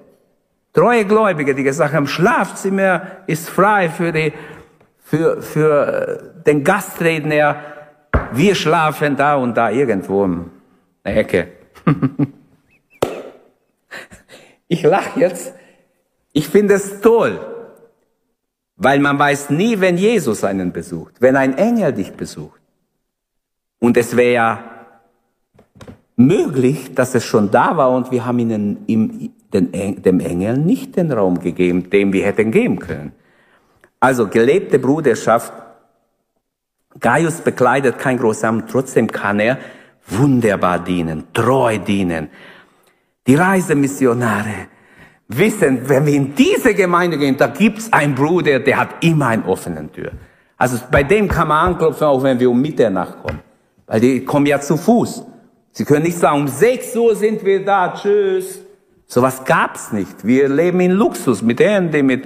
[0.74, 4.34] Treue Gläubige, die gesagt haben, Schlafzimmer ist frei für, die,
[5.00, 7.58] für, für den Gastredner.
[8.32, 10.50] Wir schlafen da und da irgendwo in
[11.06, 11.48] der Ecke.
[14.68, 15.54] ich lache jetzt.
[16.34, 17.40] Ich finde es toll,
[18.78, 22.61] weil man weiß nie, wenn Jesus einen besucht, wenn ein Engel dich besucht.
[23.82, 24.60] Und es wäre
[26.16, 30.96] möglich, dass es schon da war und wir haben ihnen ihm, den, dem Engel nicht
[30.96, 33.12] den Raum gegeben, den wir hätten geben können.
[34.00, 35.52] Also gelebte Bruderschaft.
[37.00, 39.58] Gaius bekleidet kein Großamt, trotzdem kann er
[40.08, 42.30] wunderbar dienen, treu dienen.
[43.26, 44.68] Die Reisemissionare
[45.28, 49.46] wissen, wenn wir in diese Gemeinde gehen, da gibt's einen Bruder, der hat immer eine
[49.46, 50.12] offene Tür.
[50.58, 53.51] Also bei dem kann man anklopfen, auch wenn wir um Mitternacht kommen.
[53.92, 55.26] Weil die kommen ja zu Fuß.
[55.74, 58.62] Sie können nicht sagen, um 6 Uhr sind wir da, tschüss.
[59.06, 60.26] Sowas gab's nicht.
[60.26, 62.26] Wir leben in Luxus, mit Handy, mit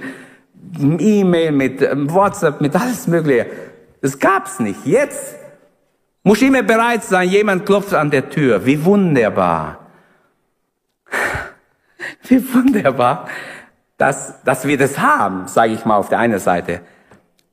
[0.78, 3.46] E-Mail, mit ähm, WhatsApp, mit alles Mögliche.
[4.00, 4.86] Das gab's nicht.
[4.86, 5.34] Jetzt
[6.22, 8.64] muss immer bereit sein, jemand klopft an der Tür.
[8.64, 9.80] Wie wunderbar.
[12.28, 13.26] Wie wunderbar,
[13.98, 16.82] dass, dass wir das haben, sage ich mal auf der einen Seite.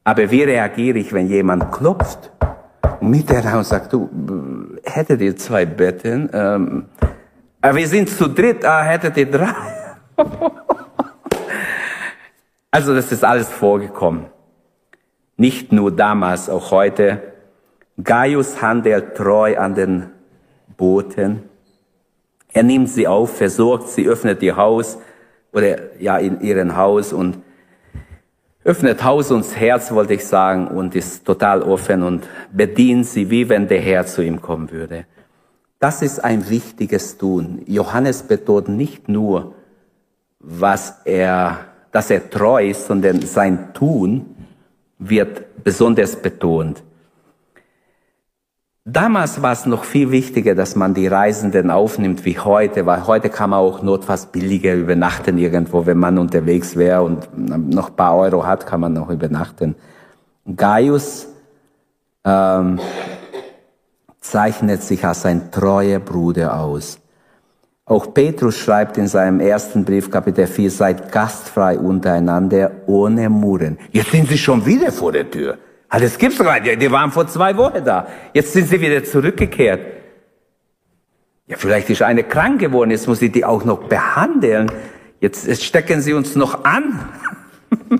[0.03, 2.29] Aber wie reagiere ich, wenn jemand klopft
[3.03, 4.09] und mit der und sagt, du,
[4.83, 6.29] hättet ihr zwei Betten?
[6.31, 6.85] Ähm,
[7.61, 9.53] aber wir sind zu dritt, ah, hättet ihr drei?
[12.71, 14.27] also das ist alles vorgekommen.
[15.35, 17.33] Nicht nur damals, auch heute.
[18.01, 20.09] Gaius handelt treu an den
[20.77, 21.43] Booten.
[22.53, 24.97] Er nimmt sie auf, versorgt sie, öffnet ihr Haus
[25.51, 27.39] oder ja in ihren Haus und
[28.63, 33.49] öffnet Haus und Herz, wollte ich sagen, und ist total offen und bedient sie, wie
[33.49, 35.05] wenn der Herr zu ihm kommen würde.
[35.79, 37.61] Das ist ein wichtiges Tun.
[37.65, 39.53] Johannes betont nicht nur,
[40.39, 41.59] was er,
[41.91, 44.35] dass er treu ist, sondern sein Tun
[44.97, 46.83] wird besonders betont.
[48.85, 53.29] Damals war es noch viel wichtiger, dass man die Reisenden aufnimmt wie heute, weil heute
[53.29, 58.17] kann man auch notfalls billiger übernachten irgendwo, wenn man unterwegs wäre und noch ein paar
[58.17, 59.75] Euro hat, kann man noch übernachten.
[60.53, 61.27] Gaius
[62.25, 62.81] ähm,
[64.19, 66.99] zeichnet sich als ein treuer Bruder aus.
[67.85, 73.77] Auch Petrus schreibt in seinem ersten Brief, Kapitel 4, seid gastfrei untereinander, ohne Murren.
[73.93, 75.57] Jetzt sind sie schon wieder vor der Tür.
[75.93, 76.81] Ah, das gibt's doch nicht.
[76.81, 78.07] Die waren vor zwei Wochen da.
[78.33, 79.79] Jetzt sind sie wieder zurückgekehrt.
[81.45, 82.89] Ja, vielleicht ist eine krank geworden.
[82.89, 84.71] Jetzt muss ich die auch noch behandeln.
[85.19, 87.07] Jetzt, jetzt stecken sie uns noch an.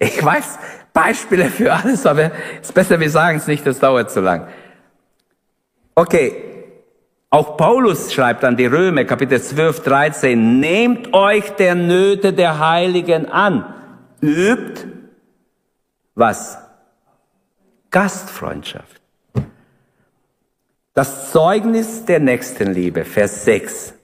[0.00, 0.58] ich weiß,
[0.92, 4.48] Beispiele für alles, aber es ist besser, wir sagen es nicht, das dauert zu lang.
[5.94, 6.32] Okay,
[7.30, 13.26] auch Paulus schreibt an die Römer, Kapitel 12, 13, nehmt euch der Nöte der Heiligen
[13.26, 13.72] an,
[14.20, 14.93] übt
[16.14, 16.58] was?
[17.90, 19.00] Gastfreundschaft.
[20.94, 23.94] Das Zeugnis der Nächstenliebe, Vers 6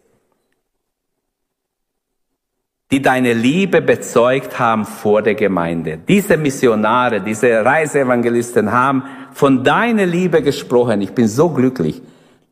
[2.91, 5.99] die deine Liebe bezeugt haben vor der Gemeinde.
[6.09, 11.01] Diese Missionare, diese Reiseevangelisten haben von deiner Liebe gesprochen.
[11.01, 12.03] Ich bin so glücklich,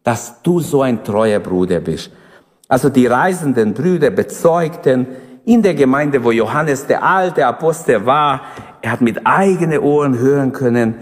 [0.04, 2.12] dass du so ein treuer Bruder bist.
[2.68, 5.08] Also die reisenden Brüder bezeugten
[5.44, 8.42] in der Gemeinde, wo Johannes der alte Apostel war,
[8.82, 10.94] er hat mit eigenen Ohren hören können,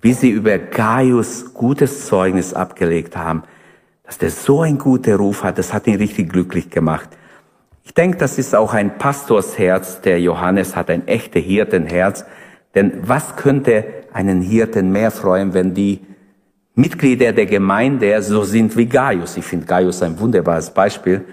[0.00, 3.44] wie sie über Gaius gutes Zeugnis abgelegt haben.
[4.04, 7.08] Dass der so ein guter Ruf hat, das hat ihn richtig glücklich gemacht.
[7.84, 10.00] Ich denke, das ist auch ein Pastorsherz.
[10.02, 12.24] Der Johannes hat ein echter Hirtenherz.
[12.74, 16.00] Denn was könnte einen Hirten mehr freuen, wenn die
[16.74, 19.36] Mitglieder der Gemeinde so sind wie Gaius?
[19.36, 21.24] Ich finde Gaius ein wunderbares Beispiel.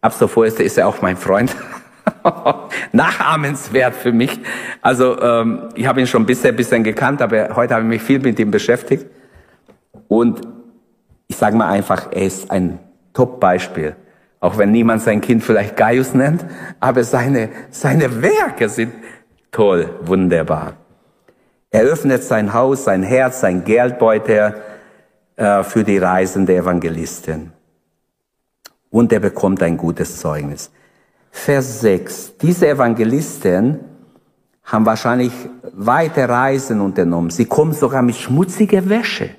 [0.00, 1.54] Ab sofort ist er auch mein Freund.
[2.92, 4.40] Nachahmenswert für mich.
[4.80, 8.02] Also ähm, ich habe ihn schon bisher ein bisschen gekannt, aber heute habe ich mich
[8.02, 9.06] viel mit ihm beschäftigt.
[10.08, 10.40] Und
[11.26, 12.78] ich sage mal einfach, er ist ein
[13.12, 13.96] Top-Beispiel
[14.44, 16.44] auch wenn niemand sein Kind vielleicht Gaius nennt,
[16.78, 18.92] aber seine, seine Werke sind
[19.50, 20.74] toll, wunderbar.
[21.70, 24.56] Er öffnet sein Haus, sein Herz, sein Geldbeutel
[25.36, 27.54] äh, für die reisende Evangelisten.
[28.90, 30.70] Und er bekommt ein gutes Zeugnis.
[31.34, 32.38] Vers 6.
[32.40, 33.80] Diese Evangelisten
[34.62, 35.32] haben wahrscheinlich
[35.72, 37.28] weite Reisen unternommen.
[37.28, 39.30] Sie kommen sogar mit schmutziger Wäsche.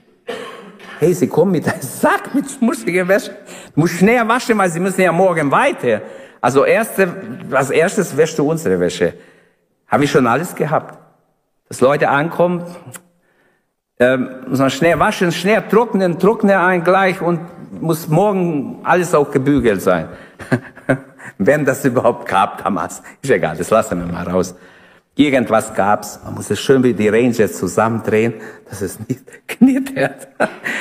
[0.99, 3.31] Hey, sie kommen mit einem Sack mit schmutziger Wäsche.
[3.73, 6.01] Du musst schnell waschen, weil sie müssen ja morgen weiter.
[6.41, 7.15] Also erste,
[7.49, 9.13] als erstes wäschst du unsere Wäsche.
[9.87, 10.99] Habe ich schon alles gehabt.
[11.69, 12.65] Dass Leute ankommen,
[13.99, 17.39] ähm, muss man schnell waschen, schnell trocknen, trockne ein gleich und
[17.81, 20.09] muss morgen alles auch gebügelt sein.
[21.37, 23.01] Wenn das überhaupt gab damals.
[23.21, 24.55] Ist egal, das lassen wir mal raus.
[25.17, 28.33] Irgendwas gab's, man muss es schön wie die Ranger zusammendrehen,
[28.69, 30.27] dass es nicht knittert.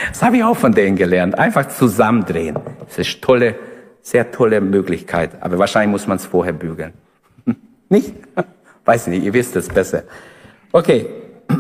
[0.09, 1.39] Das habe ich auch von denen gelernt.
[1.39, 2.59] Einfach zusammendrehen.
[2.87, 3.55] Das ist tolle,
[4.03, 5.41] sehr tolle Möglichkeit.
[5.41, 6.93] Aber wahrscheinlich muss man es vorher bügeln.
[7.89, 8.15] Nicht?
[8.85, 10.03] Weiß nicht, ihr wisst es besser.
[10.71, 11.07] Okay.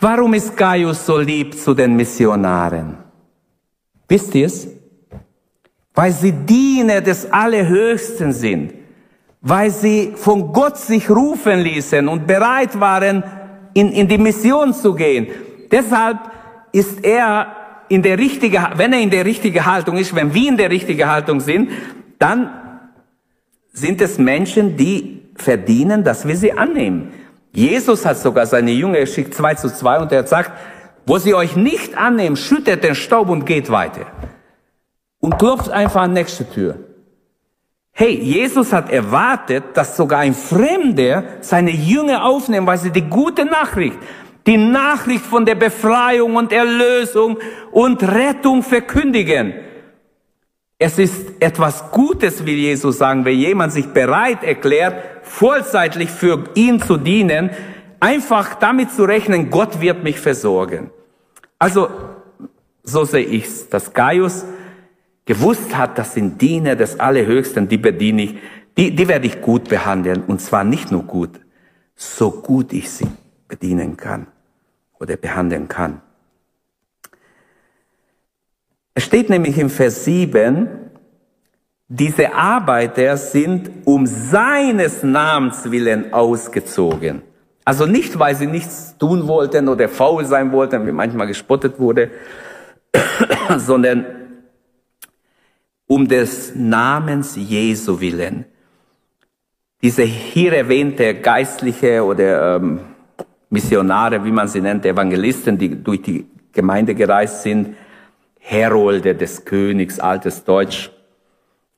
[0.00, 2.96] Warum ist Gaius so lieb zu den Missionaren?
[4.08, 4.68] Wisst ihr es?
[5.94, 8.72] Weil sie Diener des Allerhöchsten sind
[9.46, 13.22] weil sie von Gott sich rufen ließen und bereit waren,
[13.74, 15.26] in, in die Mission zu gehen.
[15.70, 16.18] Deshalb
[16.72, 17.54] ist er
[17.90, 21.06] in der richtige, wenn er in der richtigen Haltung ist, wenn wir in der richtigen
[21.06, 21.70] Haltung sind,
[22.18, 22.48] dann
[23.74, 27.12] sind es Menschen, die verdienen, dass wir sie annehmen.
[27.52, 30.52] Jesus hat sogar seine Jünger geschickt, zwei zu zwei, und er hat gesagt,
[31.04, 34.06] wo sie euch nicht annehmen, schüttet den Staub und geht weiter.
[35.24, 36.80] Und klopft einfach an nächste Tür.
[37.92, 43.46] Hey, Jesus hat erwartet, dass sogar ein Fremder seine Jünger aufnimmt, weil sie die gute
[43.46, 43.96] Nachricht,
[44.46, 47.38] die Nachricht von der Befreiung und Erlösung
[47.72, 49.54] und Rettung verkündigen.
[50.78, 56.82] Es ist etwas Gutes, wie Jesus sagen, wenn jemand sich bereit erklärt, vollzeitlich für ihn
[56.82, 57.48] zu dienen,
[57.98, 60.90] einfach damit zu rechnen, Gott wird mich versorgen.
[61.58, 61.88] Also,
[62.82, 64.44] so sehe ich's, dass Gaius
[65.24, 68.38] gewusst hat, das sind Diener des Allerhöchsten, die bediene ich,
[68.76, 70.24] die, die werde ich gut behandeln.
[70.26, 71.40] Und zwar nicht nur gut,
[71.94, 73.08] so gut ich sie
[73.48, 74.26] bedienen kann
[74.98, 76.00] oder behandeln kann.
[78.94, 80.68] Es steht nämlich im Vers 7,
[81.88, 87.22] diese Arbeiter sind um seines Namens willen ausgezogen.
[87.64, 92.10] Also nicht, weil sie nichts tun wollten oder faul sein wollten, wie manchmal gespottet wurde,
[93.56, 94.04] sondern
[95.86, 98.44] um des Namens Jesu willen.
[99.82, 102.80] Diese hier erwähnte geistliche oder ähm,
[103.50, 107.76] Missionare, wie man sie nennt, Evangelisten, die durch die Gemeinde gereist sind,
[108.38, 110.90] Herolde des Königs, altes Deutsch,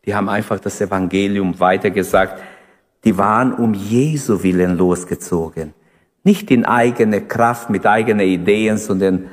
[0.06, 2.40] die haben einfach das Evangelium weitergesagt.
[3.04, 5.74] Die waren um Jesu willen losgezogen.
[6.22, 9.26] Nicht in eigene Kraft, mit eigenen Ideen, sondern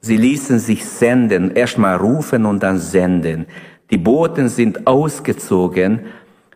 [0.00, 1.50] sie ließen sich senden.
[1.50, 3.46] Erstmal rufen und dann senden.
[3.90, 6.06] Die Boten sind ausgezogen,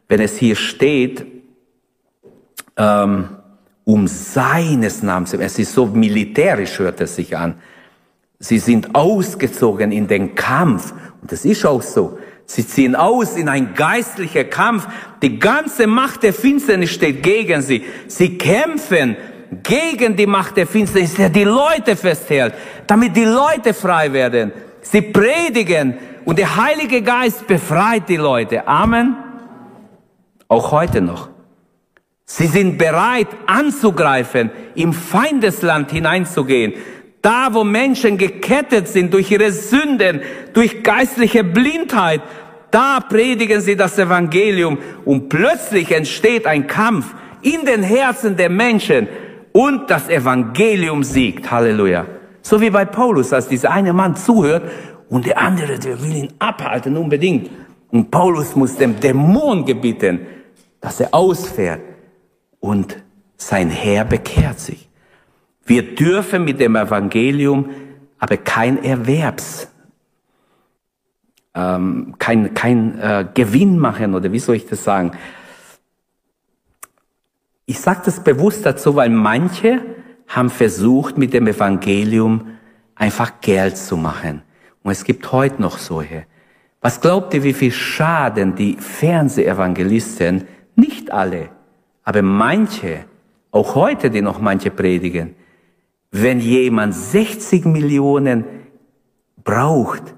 [0.08, 1.26] wenn es hier steht,
[2.76, 3.28] ähm,
[3.84, 5.34] um seines Namens.
[5.34, 7.54] Es ist so militärisch, hört es sich an.
[8.38, 10.92] Sie sind ausgezogen in den Kampf.
[11.20, 12.18] Und das ist auch so.
[12.46, 14.86] Sie ziehen aus in ein geistlicher Kampf.
[15.20, 17.84] Die ganze Macht der Finsternis steht gegen sie.
[18.06, 19.16] Sie kämpfen
[19.62, 22.54] gegen die Macht der Finsternis, der die Leute festhält,
[22.86, 24.52] damit die Leute frei werden.
[24.82, 25.94] Sie predigen
[26.28, 28.68] und der Heilige Geist befreit die Leute.
[28.68, 29.16] Amen.
[30.46, 31.30] Auch heute noch.
[32.26, 36.74] Sie sind bereit anzugreifen, im Feindesland hineinzugehen.
[37.22, 40.20] Da, wo Menschen gekettet sind durch ihre Sünden,
[40.52, 42.20] durch geistliche Blindheit,
[42.70, 44.76] da predigen sie das Evangelium
[45.06, 49.08] und plötzlich entsteht ein Kampf in den Herzen der Menschen
[49.52, 51.50] und das Evangelium siegt.
[51.50, 52.04] Halleluja.
[52.42, 54.70] So wie bei Paulus, als dieser eine Mann zuhört
[55.08, 57.50] und der andere, der will ihn abhalten unbedingt.
[57.90, 60.20] Und Paulus muss dem Dämon gebeten,
[60.80, 61.80] dass er ausfährt.
[62.60, 63.02] Und
[63.36, 64.88] sein Herr bekehrt sich.
[65.64, 67.70] Wir dürfen mit dem Evangelium
[68.18, 69.68] aber kein Erwerbs,
[71.54, 75.12] ähm, kein, kein äh, Gewinn machen oder wie soll ich das sagen?
[77.64, 79.80] Ich sage das bewusst dazu, weil manche
[80.26, 82.48] haben versucht, mit dem Evangelium
[82.94, 84.42] einfach Geld zu machen.
[84.88, 86.24] Und es gibt heute noch solche.
[86.80, 91.50] Was glaubt ihr, wie viel Schaden die Fernsehevangelisten, nicht alle,
[92.04, 93.04] aber manche,
[93.50, 95.34] auch heute, die noch manche predigen,
[96.10, 98.46] wenn jemand 60 Millionen
[99.44, 100.14] braucht,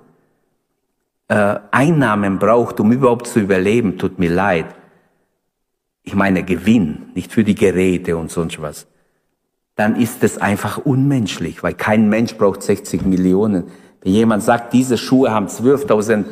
[1.27, 4.67] äh, Einnahmen braucht, um überhaupt zu überleben, tut mir leid.
[6.05, 8.87] Ich meine Gewinn, nicht für die Geräte und sonst was.
[9.75, 13.65] Dann ist es einfach unmenschlich, weil kein Mensch braucht 60 Millionen.
[14.03, 16.25] Wenn jemand sagt, diese Schuhe haben 12.000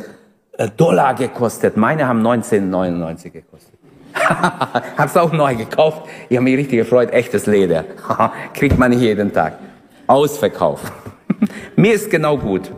[0.53, 3.75] äh, Dollar gekostet, meine haben 19,99 gekostet.
[4.97, 6.09] Hab's auch neu gekauft.
[6.29, 7.11] Ich habe mich richtig gefreut.
[7.13, 7.85] Echtes Leder.
[8.55, 9.59] Kriegt man nicht jeden Tag.
[10.07, 10.81] Ausverkauf.
[11.77, 12.73] mir ist genau gut.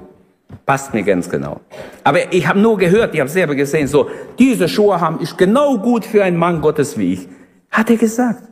[0.66, 1.60] Passt mir ganz genau.
[2.04, 5.78] Aber ich habe nur gehört, ich habe selber gesehen, so, diese Schuhe haben ist genau
[5.78, 7.28] gut für einen Mann Gottes wie ich.
[7.70, 8.42] Hat er gesagt.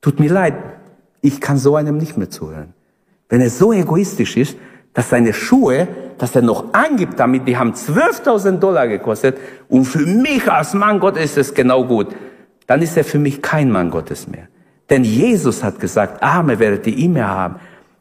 [0.00, 0.54] Tut mir leid,
[1.20, 2.72] ich kann so einem nicht mehr zuhören.
[3.28, 4.56] Wenn er so egoistisch ist,
[4.92, 5.88] dass seine Schuhe,
[6.18, 9.38] dass er noch angibt damit, die haben 12.000 Dollar gekostet
[9.68, 12.08] und für mich als Mann Gottes ist es genau gut,
[12.66, 14.48] dann ist er für mich kein Mann Gottes mehr.
[14.88, 17.56] Denn Jesus hat gesagt, Arme werdet ihr immer haben.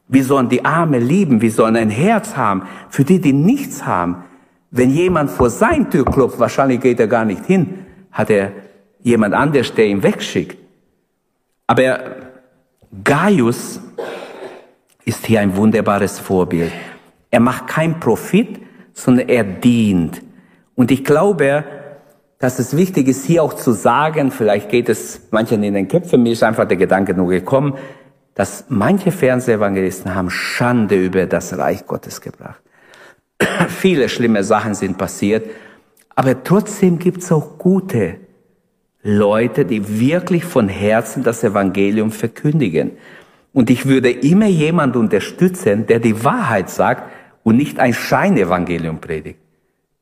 [0.07, 4.23] Wir sollen die Arme lieben, wir sollen ein Herz haben für die, die nichts haben.
[4.71, 8.51] Wenn jemand vor sein Tür klopft, wahrscheinlich geht er gar nicht hin, hat er
[9.01, 10.57] jemand anders, der ihn wegschickt.
[11.67, 11.99] Aber
[13.03, 13.79] Gaius
[15.09, 16.71] ist hier ein wunderbares Vorbild.
[17.31, 18.59] Er macht keinen Profit,
[18.93, 20.21] sondern er dient.
[20.75, 21.65] Und ich glaube,
[22.37, 26.23] dass es wichtig ist, hier auch zu sagen, vielleicht geht es manchen in den Köpfen,
[26.23, 27.73] mir ist einfach der Gedanke nur gekommen,
[28.35, 32.61] dass manche Fernsehevangelisten haben Schande über das Reich Gottes gebracht.
[33.67, 35.49] Viele schlimme Sachen sind passiert,
[36.15, 38.17] aber trotzdem gibt es auch gute
[39.01, 42.91] Leute, die wirklich von Herzen das Evangelium verkündigen.
[43.53, 47.11] Und ich würde immer jemand unterstützen, der die Wahrheit sagt
[47.43, 49.39] und nicht ein Scheinevangelium predigt.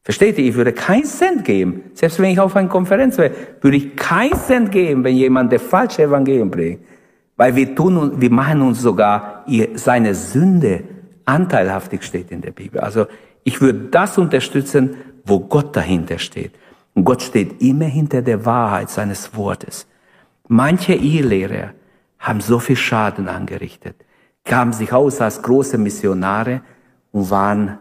[0.04, 0.46] Versteht ihr?
[0.46, 1.92] Ich würde keinen Cent geben.
[1.94, 3.32] Selbst wenn ich auf einer Konferenz wäre,
[3.62, 6.84] würde ich keinen Cent geben, wenn jemand der falsche Evangelium predigt.
[7.36, 9.46] Weil wir tun, wir machen uns sogar
[9.76, 10.84] seine Sünde
[11.26, 12.80] anteilhaftig steht in der Bibel.
[12.80, 13.06] Also
[13.44, 14.96] ich würde das unterstützen,
[15.26, 16.54] wo Gott dahinter steht.
[16.94, 19.88] Und Gott steht immer hinter der Wahrheit seines Wortes.
[20.48, 21.72] Manche Ehelehrer
[22.20, 23.96] haben so viel Schaden angerichtet,
[24.44, 26.62] gaben sich aus als große Missionare
[27.12, 27.78] und waren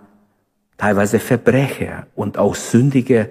[0.77, 3.31] teilweise Verbrecher und auch Sündige,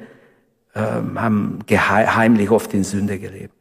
[0.73, 0.79] äh,
[1.15, 3.53] haben heimlich oft in Sünde gelebt.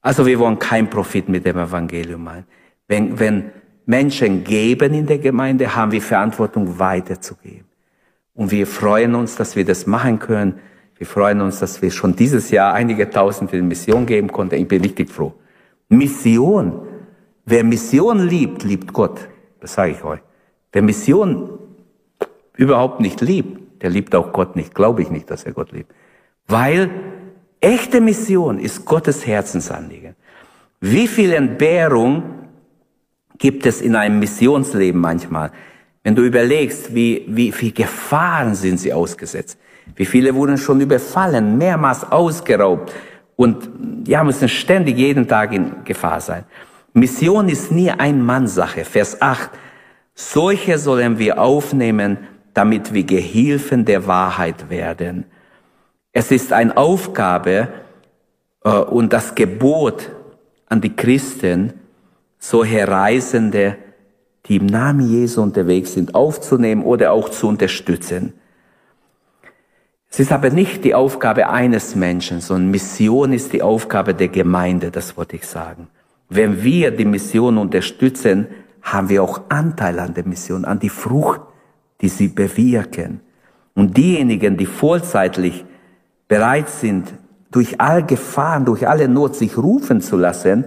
[0.00, 2.44] Also wir wollen kein Profit mit dem Evangelium machen.
[2.86, 3.50] Wenn, wenn
[3.86, 7.66] Menschen geben in der Gemeinde, haben wir Verantwortung weiterzugeben.
[8.34, 10.60] Und wir freuen uns, dass wir das machen können.
[10.96, 14.56] Wir freuen uns, dass wir schon dieses Jahr einige Tausend in Mission geben konnten.
[14.56, 15.34] Ich bin richtig froh.
[15.88, 16.86] Mission.
[17.44, 19.28] Wer Mission liebt, liebt Gott.
[19.60, 20.20] Das sage ich euch.
[20.72, 21.58] Wer Mission
[22.56, 24.74] überhaupt nicht liebt, der liebt auch Gott nicht.
[24.74, 25.92] Glaube ich nicht, dass er Gott liebt.
[26.46, 26.90] Weil
[27.64, 30.16] Echte Mission ist Gottes Herzensanliegen.
[30.82, 32.22] Wie viel Entbehrung
[33.38, 35.50] gibt es in einem Missionsleben manchmal?
[36.02, 39.58] Wenn du überlegst, wie, wie viel Gefahren sind sie ausgesetzt.
[39.96, 42.92] Wie viele wurden schon überfallen, mehrmals ausgeraubt
[43.36, 43.68] und
[44.06, 46.44] ja, müssen ständig jeden Tag in Gefahr sein.
[46.92, 48.84] Mission ist nie ein Mannsache.
[48.84, 49.50] Vers 8.
[50.14, 52.18] Solche sollen wir aufnehmen,
[52.54, 55.24] damit wir Gehilfen der Wahrheit werden.
[56.12, 57.68] Es ist eine Aufgabe
[58.62, 60.10] äh, und das Gebot
[60.68, 61.72] an die Christen,
[62.38, 63.76] solche Reisende,
[64.46, 68.34] die im Namen Jesu unterwegs sind, aufzunehmen oder auch zu unterstützen.
[70.14, 74.92] Es ist aber nicht die Aufgabe eines Menschen, sondern Mission ist die Aufgabe der Gemeinde,
[74.92, 75.88] das wollte ich sagen.
[76.28, 78.46] Wenn wir die Mission unterstützen,
[78.80, 81.40] haben wir auch Anteil an der Mission, an die Frucht,
[82.00, 83.22] die sie bewirken.
[83.74, 85.64] Und diejenigen, die vollzeitlich
[86.28, 87.12] bereit sind,
[87.50, 90.66] durch all Gefahren, durch alle Not sich rufen zu lassen,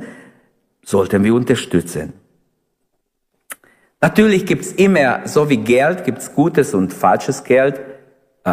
[0.84, 2.12] sollten wir unterstützen.
[4.02, 7.80] Natürlich gibt's immer, so wie Geld, gibt's gutes und falsches Geld,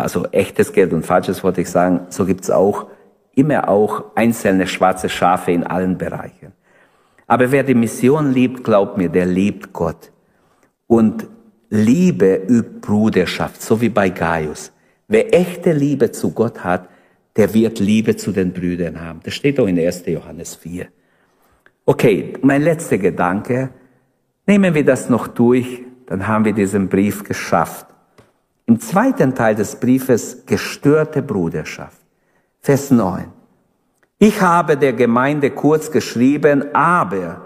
[0.02, 2.86] also echtes Geld und falsches wollte ich sagen, so gibt's auch
[3.34, 6.52] immer auch einzelne schwarze Schafe in allen Bereichen.
[7.26, 10.12] Aber wer die Mission liebt, glaubt mir, der liebt Gott.
[10.86, 11.26] Und
[11.70, 14.72] Liebe übt Bruderschaft, so wie bei Gaius.
[15.08, 16.88] Wer echte Liebe zu Gott hat,
[17.36, 19.20] der wird Liebe zu den Brüdern haben.
[19.24, 20.04] Das steht auch in 1.
[20.06, 20.86] Johannes 4.
[21.84, 23.70] Okay, mein letzter Gedanke.
[24.46, 27.86] Nehmen wir das noch durch, dann haben wir diesen Brief geschafft.
[28.66, 32.00] Im zweiten Teil des Briefes gestörte Bruderschaft.
[32.60, 33.26] Vers 9.
[34.18, 37.42] Ich habe der Gemeinde kurz geschrieben, aber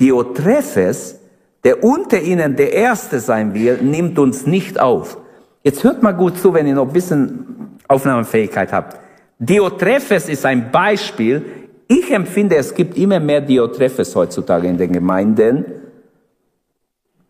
[0.00, 1.18] Diotrephes,
[1.64, 5.18] der unter ihnen der Erste sein will, nimmt uns nicht auf.
[5.62, 8.98] Jetzt hört mal gut zu, wenn ihr noch ein bisschen Aufnahmefähigkeit habt.
[9.38, 11.44] Diotrephes ist ein Beispiel.
[11.88, 15.64] Ich empfinde, es gibt immer mehr Diotrephes heutzutage in den Gemeinden.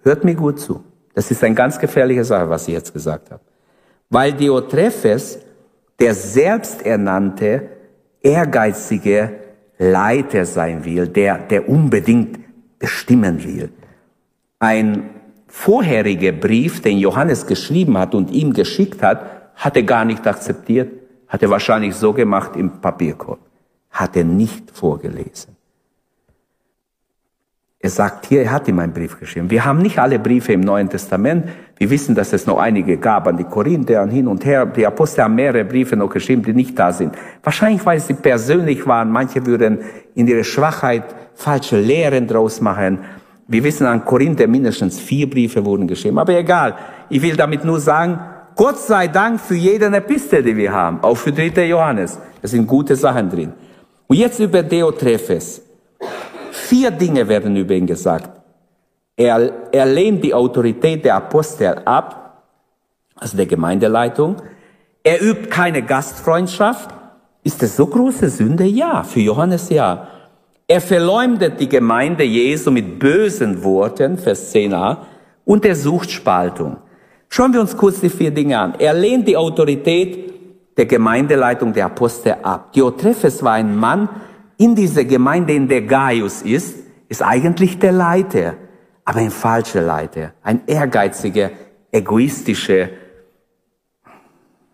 [0.03, 0.85] Hört mir gut zu.
[1.19, 3.43] Das ist eine ganz gefährliche Sache, was ich jetzt gesagt habe.
[4.09, 5.41] Weil Diotrephes
[5.99, 7.71] der selbsternannte,
[8.23, 9.31] ehrgeizige
[9.79, 12.39] Leiter sein will, der, der unbedingt
[12.79, 13.71] bestimmen will.
[14.61, 15.11] Ein
[15.49, 20.93] vorheriger Brief, den Johannes geschrieben hat und ihm geschickt hat, hat er gar nicht akzeptiert.
[21.27, 23.41] Hat er wahrscheinlich so gemacht im Papierkorb.
[23.91, 25.58] Hat er nicht vorgelesen.
[27.89, 29.49] Er sagt hier, er hat ihm einen Brief geschrieben.
[29.49, 31.49] Wir haben nicht alle Briefe im Neuen Testament.
[31.79, 34.67] Wir wissen, dass es noch einige gab an die Korinther und hin und her.
[34.67, 37.15] Die Apostel haben mehrere Briefe noch geschrieben, die nicht da sind.
[37.43, 39.11] Wahrscheinlich, weil sie persönlich waren.
[39.11, 39.79] Manche würden
[40.15, 42.99] in ihrer Schwachheit falsche Lehren draus machen.
[43.47, 46.19] Wir wissen, an Korinther mindestens vier Briefe wurden geschrieben.
[46.19, 46.75] Aber egal.
[47.09, 48.21] Ich will damit nur sagen,
[48.55, 51.65] Gott sei Dank für jede Epistel, die wir haben, auch für 3.
[51.65, 52.19] Johannes.
[52.43, 53.55] Da sind gute Sachen drin.
[54.07, 55.63] Und jetzt über Deotrephes.
[56.67, 58.31] Vier Dinge werden über ihn gesagt.
[59.17, 62.45] Er, er lehnt die Autorität der Apostel ab,
[63.17, 64.37] also der Gemeindeleitung.
[65.03, 66.91] Er übt keine Gastfreundschaft.
[67.43, 68.65] Ist das so große Sünde?
[68.65, 70.09] Ja, für Johannes ja.
[70.67, 74.99] Er verleumdet die Gemeinde Jesu mit bösen Worten, Vers 10a,
[75.45, 76.77] und er sucht Spaltung.
[77.31, 78.75] Schauen wir uns kurz die vier Dinge an.
[78.79, 80.33] Er lehnt die Autorität
[80.77, 82.73] der Gemeindeleitung der Apostel ab.
[82.73, 84.09] Diotrephes war ein Mann
[84.59, 86.77] in dieser Gemeinde, in der Gaius ist.
[87.09, 88.55] ist eigentlich der Leiter,
[89.05, 91.51] aber ein falscher Leiter, ein ehrgeiziger,
[91.91, 92.91] egoistischer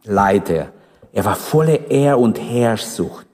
[0.02, 0.72] Leiter.
[1.12, 3.26] Er war voller Ehr- und Herrschsucht.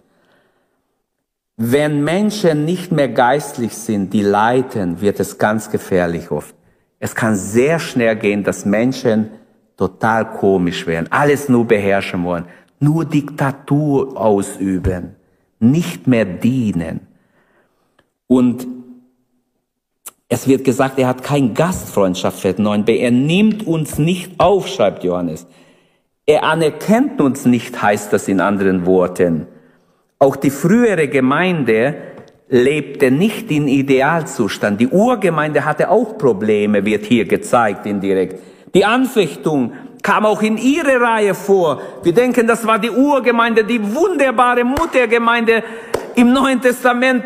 [1.56, 6.54] Wenn Menschen nicht mehr geistlich sind, die leiten, wird es ganz gefährlich oft.
[6.98, 9.30] Es kann sehr schnell gehen, dass Menschen
[9.76, 12.44] total komisch werden, alles nur beherrschen wollen,
[12.80, 15.16] nur Diktatur ausüben,
[15.60, 17.06] nicht mehr dienen.
[18.26, 18.66] Und
[20.28, 22.90] es wird gesagt, er hat kein Gastfreundschaft für 9b.
[22.98, 25.46] Er nimmt uns nicht auf, schreibt Johannes.
[26.24, 29.48] Er anerkennt uns nicht, heißt das in anderen Worten.
[30.18, 31.96] Auch die frühere Gemeinde
[32.48, 34.80] lebte nicht in Idealzustand.
[34.80, 38.38] Die Urgemeinde hatte auch Probleme, wird hier gezeigt indirekt.
[38.74, 39.72] Die Anfechtung
[40.02, 41.80] kam auch in ihre Reihe vor.
[42.02, 45.62] Wir denken, das war die Urgemeinde, die wunderbare Muttergemeinde
[46.14, 47.24] im Neuen Testament.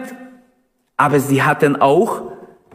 [0.97, 2.23] Aber sie hatten auch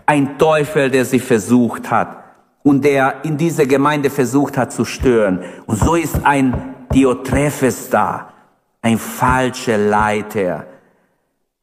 [0.06, 2.24] einen Teufel, der sie versucht hat
[2.64, 5.44] und der in dieser Gemeinde versucht hat zu stören.
[5.66, 8.34] Und so ist ein Diotrephes da,
[8.82, 10.66] ein falscher Leiter.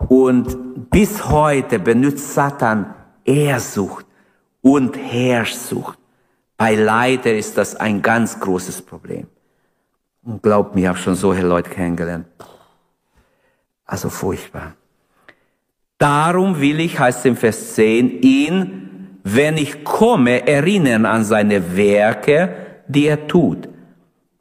[0.09, 4.07] Und bis heute benutzt Satan Ehrsucht
[4.63, 5.99] und Herrschsucht.
[6.57, 9.27] Bei Leiter ist das ein ganz großes Problem.
[10.23, 12.27] Und glaubt mir, ich habe schon solche Leute kennengelernt.
[13.85, 14.75] Also furchtbar.
[15.99, 22.55] Darum will ich, heißt im Vers 10, ihn, wenn ich komme, erinnern an seine Werke,
[22.89, 23.69] die er tut.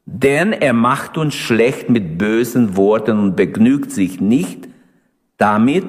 [0.04, 4.68] Denn er macht uns schlecht mit bösen Worten und begnügt sich nicht
[5.36, 5.84] damit,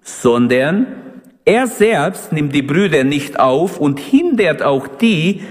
[0.00, 0.86] sondern
[1.44, 5.42] er selbst nimmt die Brüder nicht auf und hindert auch die,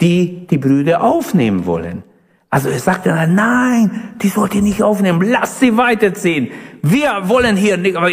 [0.00, 2.02] die die Brüder aufnehmen wollen.
[2.50, 6.50] Also er sagt dann, nein, die sollt ihr nicht aufnehmen, lasst sie weiterziehen.
[6.82, 8.10] Wir wollen hier nicht, aber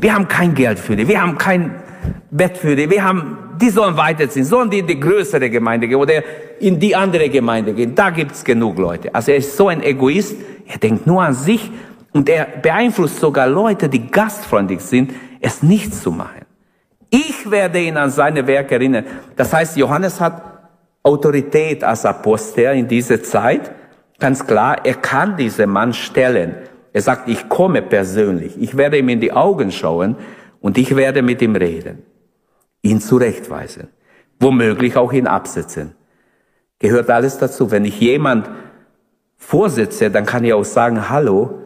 [0.00, 1.76] wir haben kein Geld für die, wir haben kein
[2.30, 5.98] Bett für die, wir haben, die sollen weiterziehen, sollen die in die größere Gemeinde gehen
[5.98, 6.22] oder
[6.60, 9.14] in die andere Gemeinde gehen, da gibt's genug Leute.
[9.14, 10.36] Also er ist so ein Egoist,
[10.66, 11.70] er denkt nur an sich
[12.12, 16.42] und er beeinflusst sogar Leute, die gastfreundlich sind, es nicht zu machen.
[17.10, 19.04] Ich werde ihn an seine Werke erinnern.
[19.36, 20.42] Das heißt, Johannes hat
[21.02, 23.72] Autorität als Apostel in dieser Zeit.
[24.18, 26.56] Ganz klar, er kann diesen Mann stellen.
[26.92, 28.60] Er sagt, ich komme persönlich.
[28.60, 30.16] Ich werde ihm in die Augen schauen
[30.60, 32.02] und ich werde mit ihm reden.
[32.82, 33.88] Ihn zurechtweisen.
[34.40, 35.94] Womöglich auch ihn absetzen.
[36.78, 37.70] Gehört alles dazu.
[37.70, 38.50] Wenn ich jemand
[39.36, 41.62] vorsitze, dann kann ich auch sagen, hallo,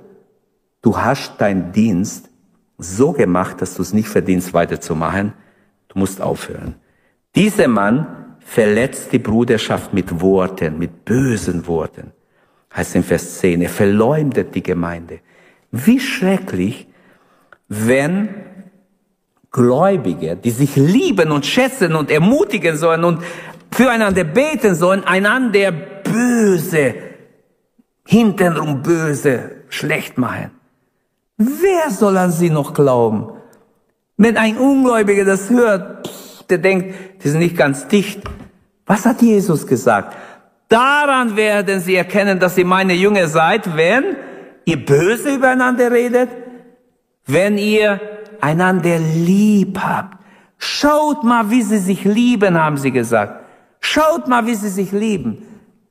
[0.82, 2.30] du hast deinen Dienst
[2.78, 5.34] so gemacht, dass du es nicht verdienst, weiterzumachen.
[5.88, 6.74] Du musst aufhören.
[7.34, 12.12] Dieser Mann verletzt die Bruderschaft mit Worten, mit bösen Worten.
[12.74, 15.20] Heißt in Vers 10, er verleumdet die Gemeinde.
[15.70, 16.86] Wie schrecklich,
[17.68, 18.28] wenn
[19.50, 23.22] Gläubige, die sich lieben und schätzen und ermutigen sollen und
[23.70, 26.94] füreinander beten sollen, einander böse,
[28.06, 30.50] hintenrum böse, schlecht machen.
[31.36, 33.32] Wer soll an sie noch glauben?
[34.16, 36.94] Wenn ein Ungläubiger das hört, pff, der denkt,
[37.24, 38.20] die sind nicht ganz dicht.
[38.86, 40.16] Was hat Jesus gesagt?
[40.68, 44.16] Daran werden sie erkennen, dass ihr meine Jünger seid, wenn
[44.64, 46.30] ihr böse übereinander redet,
[47.26, 48.00] wenn ihr
[48.40, 50.18] einander lieb habt.
[50.58, 53.44] Schaut mal, wie sie sich lieben, haben sie gesagt.
[53.80, 55.42] Schaut mal, wie sie sich lieben.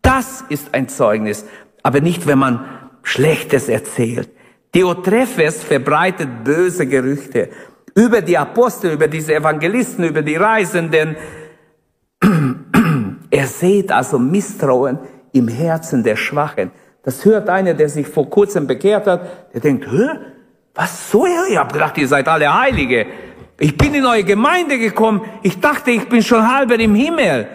[0.01, 1.45] Das ist ein Zeugnis,
[1.83, 2.65] aber nicht, wenn man
[3.03, 4.29] Schlechtes erzählt.
[4.73, 7.49] Diotrephes verbreitet böse Gerüchte
[7.95, 11.15] über die Apostel, über diese Evangelisten, über die Reisenden.
[13.33, 14.99] Er sieht also Misstrauen
[15.31, 16.71] im Herzen der Schwachen.
[17.03, 20.09] Das hört einer, der sich vor kurzem bekehrt hat, der denkt, Hä?
[20.75, 21.25] was so?
[21.25, 23.05] Ich habe gedacht, ihr seid alle Heilige.
[23.59, 25.21] Ich bin in eure Gemeinde gekommen.
[25.43, 27.47] Ich dachte, ich bin schon halber im Himmel.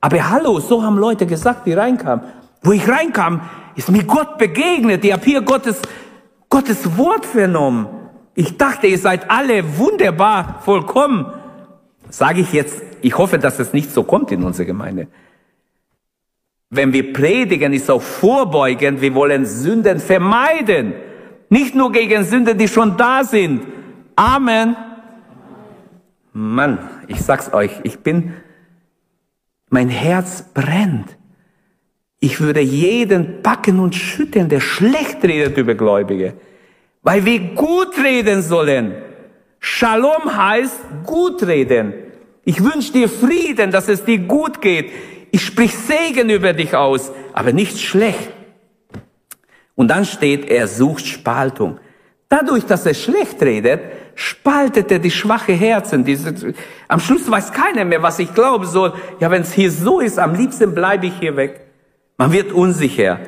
[0.00, 2.24] Aber hallo, so haben Leute gesagt, die reinkamen.
[2.62, 3.40] Wo ich reinkam,
[3.76, 5.04] ist mir Gott begegnet.
[5.04, 5.80] Ich habe hier Gottes,
[6.48, 7.86] Gottes Wort vernommen.
[8.38, 11.26] Ich dachte, ihr seid alle wunderbar, vollkommen.
[12.08, 15.08] Sage ich jetzt, ich hoffe, dass es nicht so kommt in unserer Gemeinde.
[16.70, 19.00] Wenn wir predigen, ist auch vorbeugend.
[19.00, 20.92] Wir wollen Sünden vermeiden.
[21.48, 23.62] Nicht nur gegen Sünden, die schon da sind.
[24.14, 24.76] Amen.
[26.32, 26.78] Mann,
[27.08, 28.34] ich sag's euch, ich bin,
[29.68, 31.16] mein Herz brennt.
[32.20, 36.34] Ich würde jeden packen und schütteln, der schlecht redet über Gläubige
[37.02, 38.94] weil wir gut reden sollen.
[39.60, 41.94] Shalom heißt gut reden.
[42.44, 44.90] Ich wünsche dir Frieden, dass es dir gut geht.
[45.30, 48.30] Ich sprich Segen über dich aus, aber nicht schlecht.
[49.74, 51.78] Und dann steht, er sucht Spaltung.
[52.28, 53.80] Dadurch, dass er schlecht redet,
[54.14, 56.04] spaltet er die schwache Herzen.
[56.04, 56.54] Diese,
[56.88, 58.92] am Schluss weiß keiner mehr, was ich glauben soll.
[59.20, 61.60] Ja, wenn es hier so ist, am liebsten bleibe ich hier weg.
[62.16, 63.20] Man wird unsicher.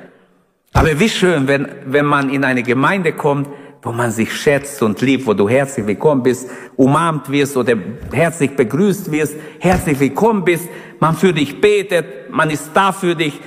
[0.72, 3.48] Aber wie schön, wenn, wenn man in eine Gemeinde kommt,
[3.82, 7.74] wo man sich schätzt und liebt, wo du herzlich willkommen bist, umarmt wirst oder
[8.12, 10.68] herzlich begrüßt wirst, herzlich willkommen bist,
[11.00, 13.40] man für dich betet, man ist da für dich,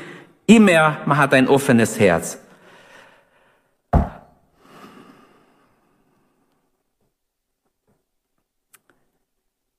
[0.47, 2.39] immer, man hat ein offenes Herz.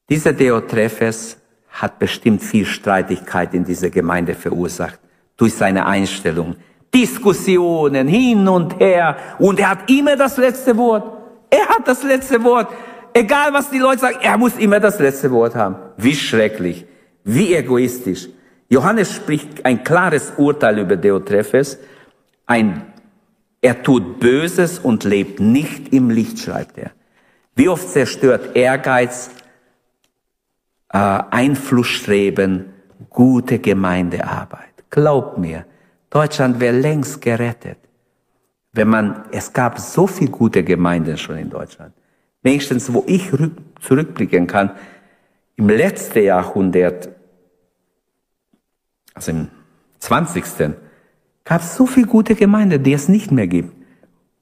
[0.09, 1.39] Dieser Deotrephes
[1.71, 5.01] hat bestimmt viel Streitigkeit in dieser Gemeinde verursacht
[5.37, 6.57] durch seine Einstellung.
[6.95, 11.11] Diskussionen hin und her und er hat immer das letzte Wort.
[11.51, 12.69] Er hat das letzte Wort.
[13.13, 15.77] Egal was die Leute sagen, er muss immer das letzte Wort haben.
[15.97, 16.87] Wie schrecklich,
[17.25, 18.29] wie egoistisch.
[18.69, 21.79] Johannes spricht ein klares Urteil über Deotrephes.
[22.47, 22.83] Ein,
[23.61, 26.91] er tut Böses und lebt nicht im Licht, schreibt er.
[27.55, 29.31] Wie oft zerstört Ehrgeiz,
[30.93, 32.73] äh, Einflussstreben,
[33.11, 34.85] gute Gemeindearbeit.
[34.91, 35.67] Glaub mir,
[36.15, 37.79] Deutschland wäre längst gerettet,
[38.73, 41.93] wenn man, es gab so viel gute Gemeinden schon in Deutschland.
[42.41, 43.33] Wenigstens, wo ich
[43.81, 44.71] zurückblicken kann,
[45.57, 47.09] im letzten Jahrhundert,
[49.13, 49.49] also im
[49.99, 50.45] 20.
[51.45, 53.75] gab es so viel gute Gemeinden, die es nicht mehr gibt.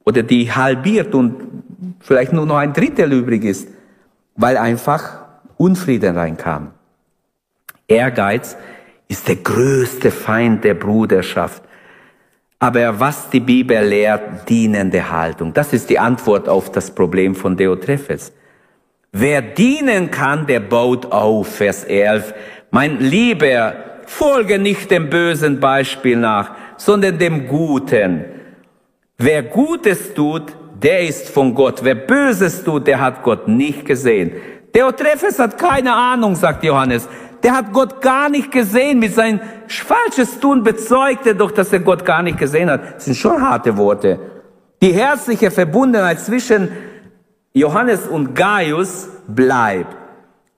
[0.04, 1.62] Oder die halbiert und
[2.00, 3.66] vielleicht nur noch ein Drittel übrig ist,
[4.36, 5.22] weil einfach
[5.56, 6.72] Unfrieden reinkam.
[7.88, 8.58] Ehrgeiz
[9.12, 11.62] ist der größte Feind der Bruderschaft.
[12.58, 15.52] Aber was die Bibel lehrt, dienende Haltung.
[15.52, 18.32] Das ist die Antwort auf das Problem von Deotrephes.
[19.12, 22.32] Wer dienen kann, der baut auf, Vers 11.
[22.70, 23.74] Mein Lieber,
[24.06, 28.24] folge nicht dem bösen Beispiel nach, sondern dem Guten.
[29.18, 31.84] Wer Gutes tut, der ist von Gott.
[31.84, 34.32] Wer Böses tut, der hat Gott nicht gesehen.
[34.74, 37.06] Deotrephes hat keine Ahnung, sagt Johannes
[37.42, 38.98] der hat Gott gar nicht gesehen.
[38.98, 42.96] Mit seinem falsches Tun bezeugt er doch, dass er Gott gar nicht gesehen hat.
[42.96, 44.18] Das sind schon harte Worte.
[44.80, 46.68] Die herzliche Verbundenheit zwischen
[47.52, 49.96] Johannes und Gaius bleibt.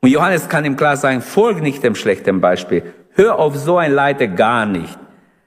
[0.01, 2.83] Und Johannes kann ihm klar sagen, folg nicht dem schlechten Beispiel.
[3.13, 4.99] Hör auf so ein Leiter gar nicht,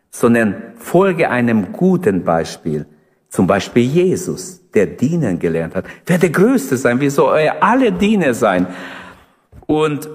[0.10, 2.86] sondern folge einem guten Beispiel.
[3.30, 5.86] Zum Beispiel Jesus, der dienen gelernt hat.
[6.06, 8.68] Wer der Größte sein, wir sollen alle Diener sein.
[9.66, 10.10] Und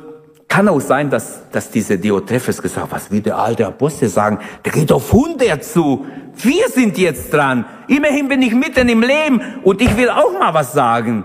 [0.53, 4.73] kann auch sein, dass, dass diese Diotrephes gesagt was will der alte Apostel sagen, der
[4.73, 6.05] geht auf 100 zu.
[6.37, 7.65] Wir sind jetzt dran.
[7.89, 11.25] Immerhin bin ich mitten im Leben und ich will auch mal was sagen.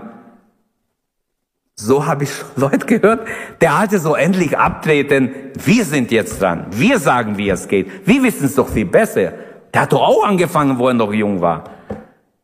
[1.74, 3.28] So habe ich Leute gehört,
[3.60, 5.30] der alte so endlich abtreten.
[5.62, 6.64] Wir sind jetzt dran.
[6.70, 8.06] Wir sagen, wie es geht.
[8.08, 9.34] Wir wissen es doch viel besser.
[9.74, 11.64] Der hat doch auch angefangen, wo er noch jung war.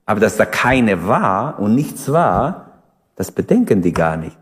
[0.05, 2.83] Aber dass da keine war und nichts war,
[3.17, 4.37] das bedenken die gar nicht.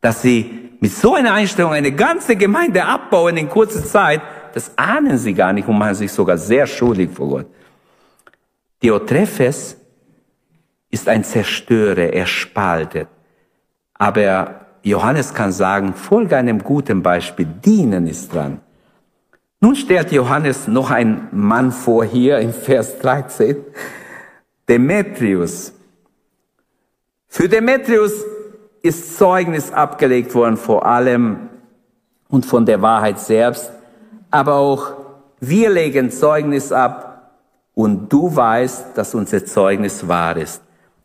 [0.00, 4.22] Dass sie mit so einer Einstellung eine ganze Gemeinde abbauen in kurzer Zeit,
[4.54, 7.46] das ahnen sie gar nicht und machen sich sogar sehr schuldig vor Gott.
[8.82, 9.76] Diotrephes
[10.90, 13.08] ist ein Zerstörer, er spaltet.
[13.94, 18.60] Aber Johannes kann sagen, folge einem guten Beispiel, dienen ist dran.
[19.60, 23.56] Nun stellt Johannes noch einen Mann vor hier im Vers 13,
[24.66, 25.74] Demetrius.
[27.28, 28.24] Für Demetrius
[28.82, 31.50] ist Zeugnis abgelegt worden vor allem
[32.28, 33.70] und von der Wahrheit selbst,
[34.30, 34.92] aber auch
[35.40, 37.32] wir legen Zeugnis ab
[37.74, 40.62] und du weißt, dass unser Zeugnis wahr ist.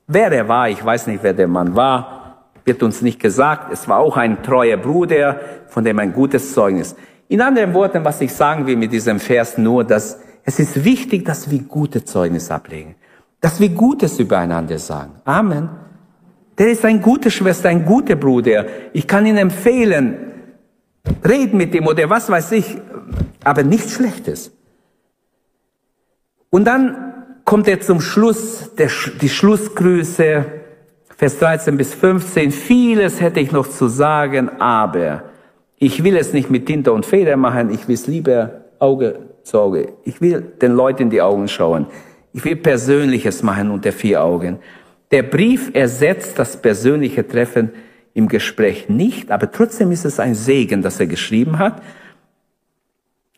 [0.07, 3.71] Wer er war, ich weiß nicht, wer der Mann war, wird uns nicht gesagt.
[3.71, 6.95] Es war auch ein treuer Bruder, von dem ein gutes Zeugnis.
[7.27, 11.25] In anderen Worten, was ich sagen will mit diesem Vers nur, dass es ist wichtig,
[11.25, 12.95] dass wir gute Zeugnis ablegen,
[13.41, 15.13] dass wir Gutes übereinander sagen.
[15.25, 15.69] Amen.
[16.57, 18.65] Der ist ein guter Schwester, ein guter Bruder.
[18.93, 20.17] Ich kann ihn empfehlen.
[21.23, 22.77] Red mit ihm oder was weiß ich,
[23.43, 24.51] aber nichts Schlechtes.
[26.49, 28.89] Und dann kommt er zum Schluss, der,
[29.21, 30.45] die Schlussgrüße,
[31.17, 32.51] Vers 13 bis 15.
[32.51, 35.23] Vieles hätte ich noch zu sagen, aber
[35.77, 39.59] ich will es nicht mit Tinte und Feder machen, ich will es lieber Auge zu
[39.59, 39.93] Auge.
[40.03, 41.87] Ich will den Leuten in die Augen schauen.
[42.33, 44.59] Ich will Persönliches machen unter vier Augen.
[45.11, 47.71] Der Brief ersetzt das persönliche Treffen
[48.13, 51.81] im Gespräch nicht, aber trotzdem ist es ein Segen, dass er geschrieben hat.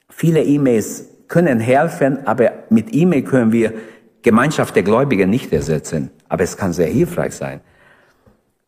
[0.09, 3.73] Viele E-Mails können helfen, aber mit E-Mail können wir
[4.21, 6.11] Gemeinschaft der Gläubigen nicht ersetzen.
[6.29, 7.61] Aber es kann sehr hilfreich sein.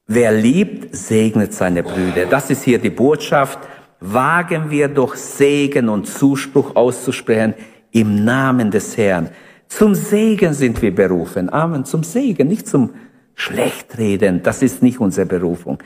[0.08, 2.26] Wer liebt, segnet seine Brüder.
[2.26, 3.60] Das ist hier die Botschaft.
[4.00, 7.54] Wagen wir doch Segen und Zuspruch auszusprechen
[7.92, 9.30] im Namen des Herrn.
[9.70, 11.52] Zum Segen sind wir berufen.
[11.54, 11.86] Amen.
[11.86, 12.94] Zum Segen, nicht zum
[13.36, 15.78] schlecht reden, das ist nicht unsere Berufung.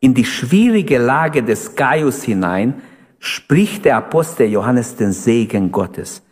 [0.00, 2.82] In die schwierige Lage des Gaius hinein
[3.20, 6.22] spricht der Apostel Johannes den Segen Gottes,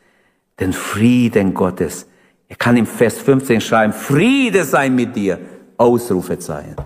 [0.58, 2.06] den Frieden Gottes.
[2.48, 5.38] Er kann im Vers 15 schreiben, Friede sei mit dir,
[5.78, 6.76] Ausrufezeichen.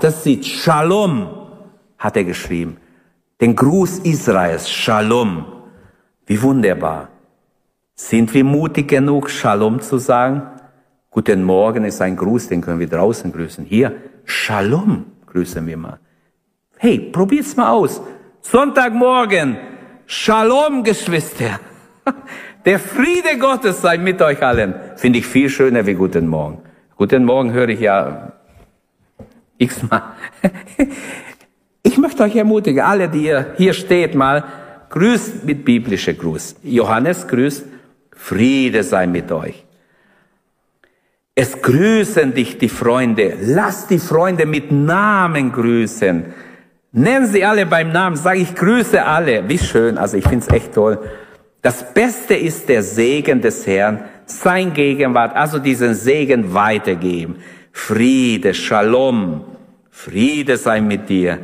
[0.00, 1.28] Das sieht Shalom,
[1.98, 2.78] hat er geschrieben.
[3.40, 5.44] Den Gruß Israels, Shalom.
[6.26, 7.09] Wie wunderbar.
[8.08, 10.42] Sind wir mutig genug, Shalom zu sagen?
[11.10, 13.66] Guten Morgen ist ein Gruß, den können wir draußen grüßen.
[13.66, 13.92] Hier,
[14.24, 16.00] Shalom grüßen wir mal.
[16.78, 18.00] Hey, probiert's mal aus.
[18.40, 19.58] Sonntagmorgen,
[20.06, 21.60] Shalom, Geschwister.
[22.64, 24.74] Der Friede Gottes sei mit euch allen.
[24.96, 26.62] Finde ich viel schöner wie Guten Morgen.
[26.96, 28.32] Guten Morgen höre ich ja
[29.58, 30.02] x-mal.
[31.82, 34.44] Ich möchte euch ermutigen, alle, die ihr hier steht, mal,
[34.88, 36.56] grüßt mit biblischer Gruß.
[36.62, 37.64] Johannes grüßt,
[38.20, 39.64] Friede sei mit euch.
[41.34, 43.34] Es grüßen dich die Freunde.
[43.40, 46.26] Lass die Freunde mit Namen grüßen.
[46.92, 48.16] Nennen sie alle beim Namen.
[48.16, 49.48] Sag ich grüße alle.
[49.48, 49.96] Wie schön.
[49.96, 50.98] Also ich finde es echt toll.
[51.62, 57.36] Das Beste ist der Segen des Herrn, sein Gegenwart, also diesen Segen weitergeben.
[57.72, 59.44] Friede, Shalom,
[59.90, 61.38] Friede sei mit dir.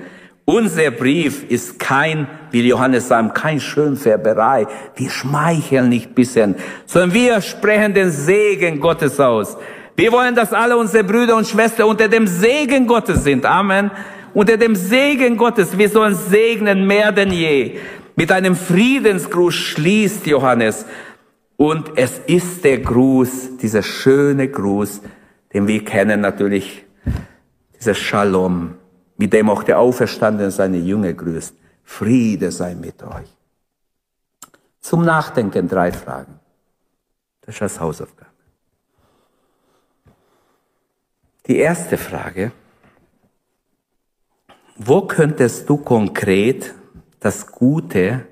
[0.49, 4.69] Unser Brief ist kein, wie Johannes sagt, kein Schönfärberei.
[4.95, 6.55] Wir schmeicheln nicht bisschen,
[6.87, 9.57] sondern wir sprechen den Segen Gottes aus.
[9.97, 13.45] Wir wollen, dass alle unsere Brüder und Schwestern unter dem Segen Gottes sind.
[13.45, 13.91] Amen.
[14.35, 15.77] Unter dem Segen Gottes.
[15.77, 17.79] Wir sollen segnen mehr denn je.
[18.15, 20.87] Mit einem Friedensgruß schließt Johannes.
[21.57, 25.01] Und es ist der Gruß, dieser schöne Gruß,
[25.53, 26.85] den wir kennen natürlich,
[27.77, 28.75] dieser Shalom,
[29.17, 31.55] mit dem auch der Auferstandene seine Jünger grüßt.
[31.85, 33.35] Friede sei mit euch.
[34.81, 36.39] Zum Nachdenken drei Fragen.
[37.41, 38.31] Das ist das Hausaufgabe.
[41.47, 42.53] Die erste Frage,
[44.77, 46.75] wo könntest du konkret
[47.21, 48.27] das Gute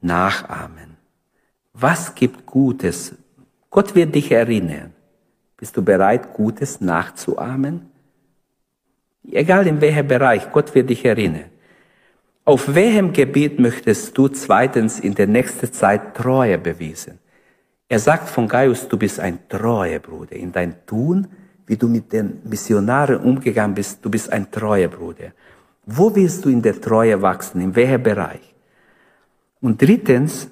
[0.00, 0.96] nachahmen.
[1.72, 3.14] Was gibt Gutes?
[3.70, 4.92] Gott wird dich erinnern.
[5.56, 7.90] Bist du bereit, Gutes nachzuahmen?
[9.32, 11.50] Egal in welchem Bereich, Gott wird dich erinnern.
[12.44, 17.18] Auf welchem Gebiet möchtest du zweitens in der nächsten Zeit Treue bewiesen?
[17.88, 20.36] Er sagt von Gaius, du bist ein treuer Bruder.
[20.36, 21.26] In dein Tun,
[21.66, 25.32] wie du mit den Missionaren umgegangen bist, du bist ein treuer Bruder.
[25.84, 27.60] Wo willst du in der Treue wachsen?
[27.60, 28.54] In welchem Bereich?
[29.60, 30.48] Und drittens,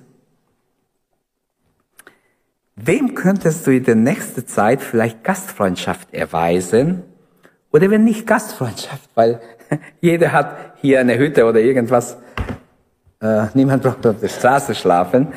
[2.75, 7.05] wem könntest du in der nächsten Zeit vielleicht Gastfreundschaft erweisen?
[7.75, 9.41] Oder wenn nicht Gastfreundschaft, weil
[10.01, 12.17] jeder hat hier eine Hütte oder irgendwas.
[13.21, 15.33] Äh, niemand braucht auf der Straße schlafen.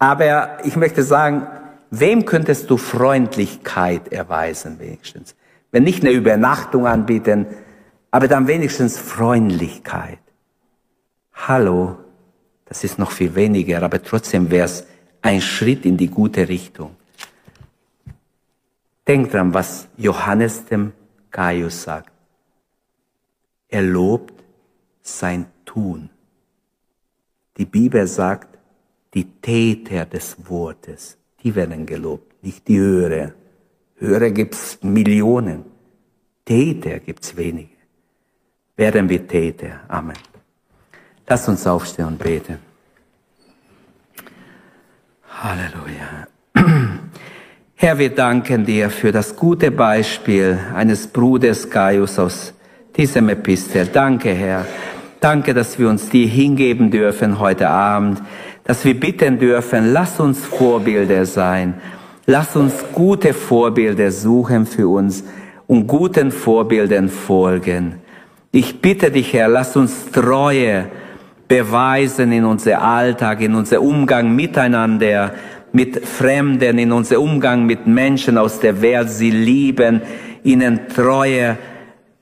[0.00, 1.46] Aber ich möchte sagen,
[1.92, 5.36] wem könntest du Freundlichkeit erweisen wenigstens?
[5.70, 7.46] Wenn nicht eine Übernachtung anbieten,
[8.10, 10.18] aber dann wenigstens Freundlichkeit.
[11.32, 11.96] Hallo,
[12.64, 14.84] das ist noch viel weniger, aber trotzdem wäre es
[15.22, 16.96] ein Schritt in die gute Richtung.
[19.06, 20.92] Denkt dran, was Johannes dem
[21.30, 22.12] Gaius sagt.
[23.68, 24.34] Er lobt
[25.02, 26.10] sein Tun.
[27.56, 28.58] Die Bibel sagt,
[29.14, 33.32] die Täter des Wortes, die werden gelobt, nicht die Hörer.
[33.96, 35.64] Hörer gibt's Millionen,
[36.44, 37.78] Täter gibt's wenige
[38.78, 39.80] werden wir Täter.
[39.88, 40.16] Amen.
[41.26, 42.58] Lass uns aufstehen und beten.
[45.28, 46.28] Halleluja.
[47.80, 52.52] Herr, wir danken dir für das gute Beispiel eines Bruders Gaius aus
[52.96, 53.86] diesem Epistel.
[53.86, 54.66] Danke, Herr.
[55.20, 58.20] Danke, dass wir uns dir hingeben dürfen heute Abend,
[58.64, 61.74] dass wir bitten dürfen, lass uns Vorbilder sein.
[62.26, 65.22] Lass uns gute Vorbilder suchen für uns
[65.68, 68.00] und guten Vorbildern folgen.
[68.50, 70.86] Ich bitte dich, Herr, lass uns Treue
[71.46, 75.32] beweisen in unser Alltag, in unser Umgang miteinander,
[75.72, 80.02] mit Fremden, in unser Umgang mit Menschen aus der Welt, sie lieben,
[80.42, 81.58] ihnen Treue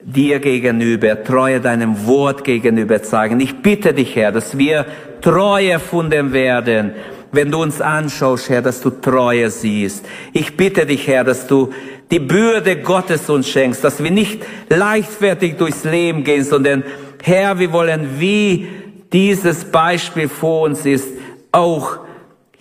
[0.01, 3.41] dir gegenüber, Treue deinem Wort gegenüber zeigen.
[3.41, 4.87] Ich bitte dich, Herr, dass wir
[5.21, 6.93] Treue erfunden werden,
[7.33, 10.07] wenn du uns anschaust, Herr, dass du Treue siehst.
[10.33, 11.71] Ich bitte dich, Herr, dass du
[12.11, 16.85] die Bürde Gottes uns schenkst, dass wir nicht leichtfertig durchs Leben gehen, sondern
[17.23, 18.69] Herr, wir wollen, wie
[19.13, 21.09] dieses Beispiel vor uns ist,
[21.51, 22.06] auch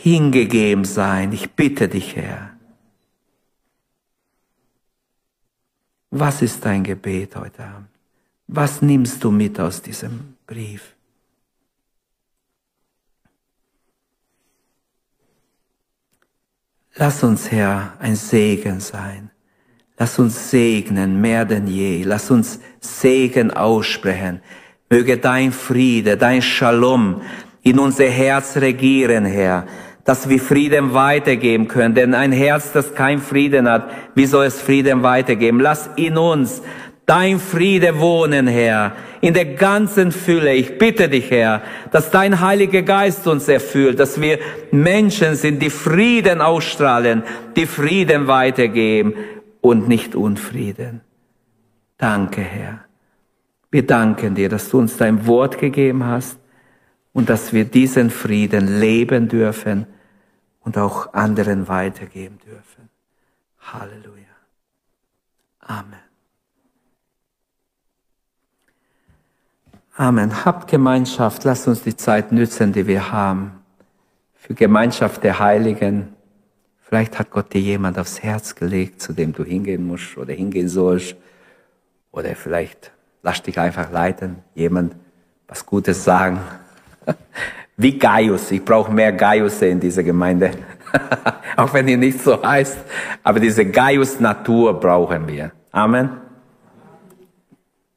[0.05, 1.33] hingegeben sein.
[1.33, 2.51] Ich bitte dich, Herr.
[6.11, 7.89] Was ist dein Gebet heute Abend?
[8.45, 10.95] Was nimmst du mit aus diesem Brief?
[16.93, 19.31] Lass uns, Herr, ein Segen sein.
[19.97, 22.03] Lass uns segnen mehr denn je.
[22.03, 24.41] Lass uns Segen aussprechen.
[24.87, 27.23] Möge dein Friede, dein Shalom
[27.65, 29.65] in unser Herz regieren, Herr,
[30.05, 31.95] dass wir Frieden weitergeben können.
[31.95, 35.59] Denn ein Herz, das kein Frieden hat, wie soll es Frieden weitergeben?
[35.59, 36.61] Lass in uns
[37.07, 40.53] dein Friede wohnen, Herr, in der ganzen Fülle.
[40.53, 44.39] Ich bitte dich, Herr, dass dein Heiliger Geist uns erfüllt, dass wir
[44.71, 47.23] Menschen sind, die Frieden ausstrahlen,
[47.55, 49.15] die Frieden weitergeben
[49.61, 51.01] und nicht Unfrieden.
[51.97, 52.85] Danke, Herr.
[53.71, 56.39] Wir danken dir, dass du uns dein Wort gegeben hast
[57.15, 59.87] und dass wir diesen Frieden leben dürfen
[60.59, 62.89] und auch anderen weitergeben dürfen.
[63.57, 64.25] Halleluja.
[65.61, 66.01] Amen.
[69.95, 70.43] Amen.
[70.43, 71.45] Habt Gemeinschaft.
[71.45, 73.63] Lasst uns die Zeit nützen, die wir haben.
[74.33, 76.13] Für Gemeinschaft der Heiligen.
[76.81, 80.67] Vielleicht hat Gott dir jemand aufs Herz gelegt, zu dem du hingehen musst oder hingehen
[80.67, 81.15] sollst.
[82.11, 82.91] Oder vielleicht
[83.23, 84.43] lass dich einfach leiten.
[84.53, 84.97] Jemand
[85.47, 86.41] was Gutes sagen.
[87.77, 88.51] Wie Gaius.
[88.51, 90.51] Ich brauche mehr Gaius in dieser Gemeinde.
[91.57, 92.77] Auch wenn ihr nicht so heißt.
[93.23, 95.51] Aber diese Gaius-Natur brauchen wir.
[95.71, 96.09] Amen.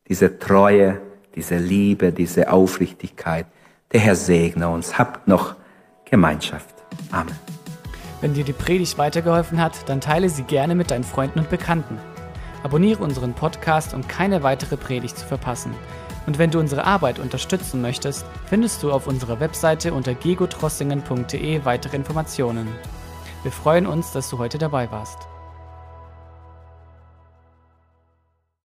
[0.09, 1.01] Diese Treue,
[1.35, 3.47] diese Liebe, diese Aufrichtigkeit.
[3.93, 4.99] Der Herr segne uns.
[4.99, 5.55] Habt noch
[6.05, 6.75] Gemeinschaft.
[7.13, 7.35] Amen.
[8.21, 11.99] Wenn dir die Predigt weitergeholfen hat, dann teile sie gerne mit deinen Freunden und Bekannten.
[12.65, 15.73] Abonniere unseren Podcast, um keine weitere Predigt zu verpassen.
[16.29, 21.97] Und wenn du unsere Arbeit unterstützen möchtest, findest du auf unserer Webseite unter gegotrossingen.de weitere
[21.97, 22.69] Informationen.
[23.45, 25.28] Wir freuen uns, dass du heute dabei warst.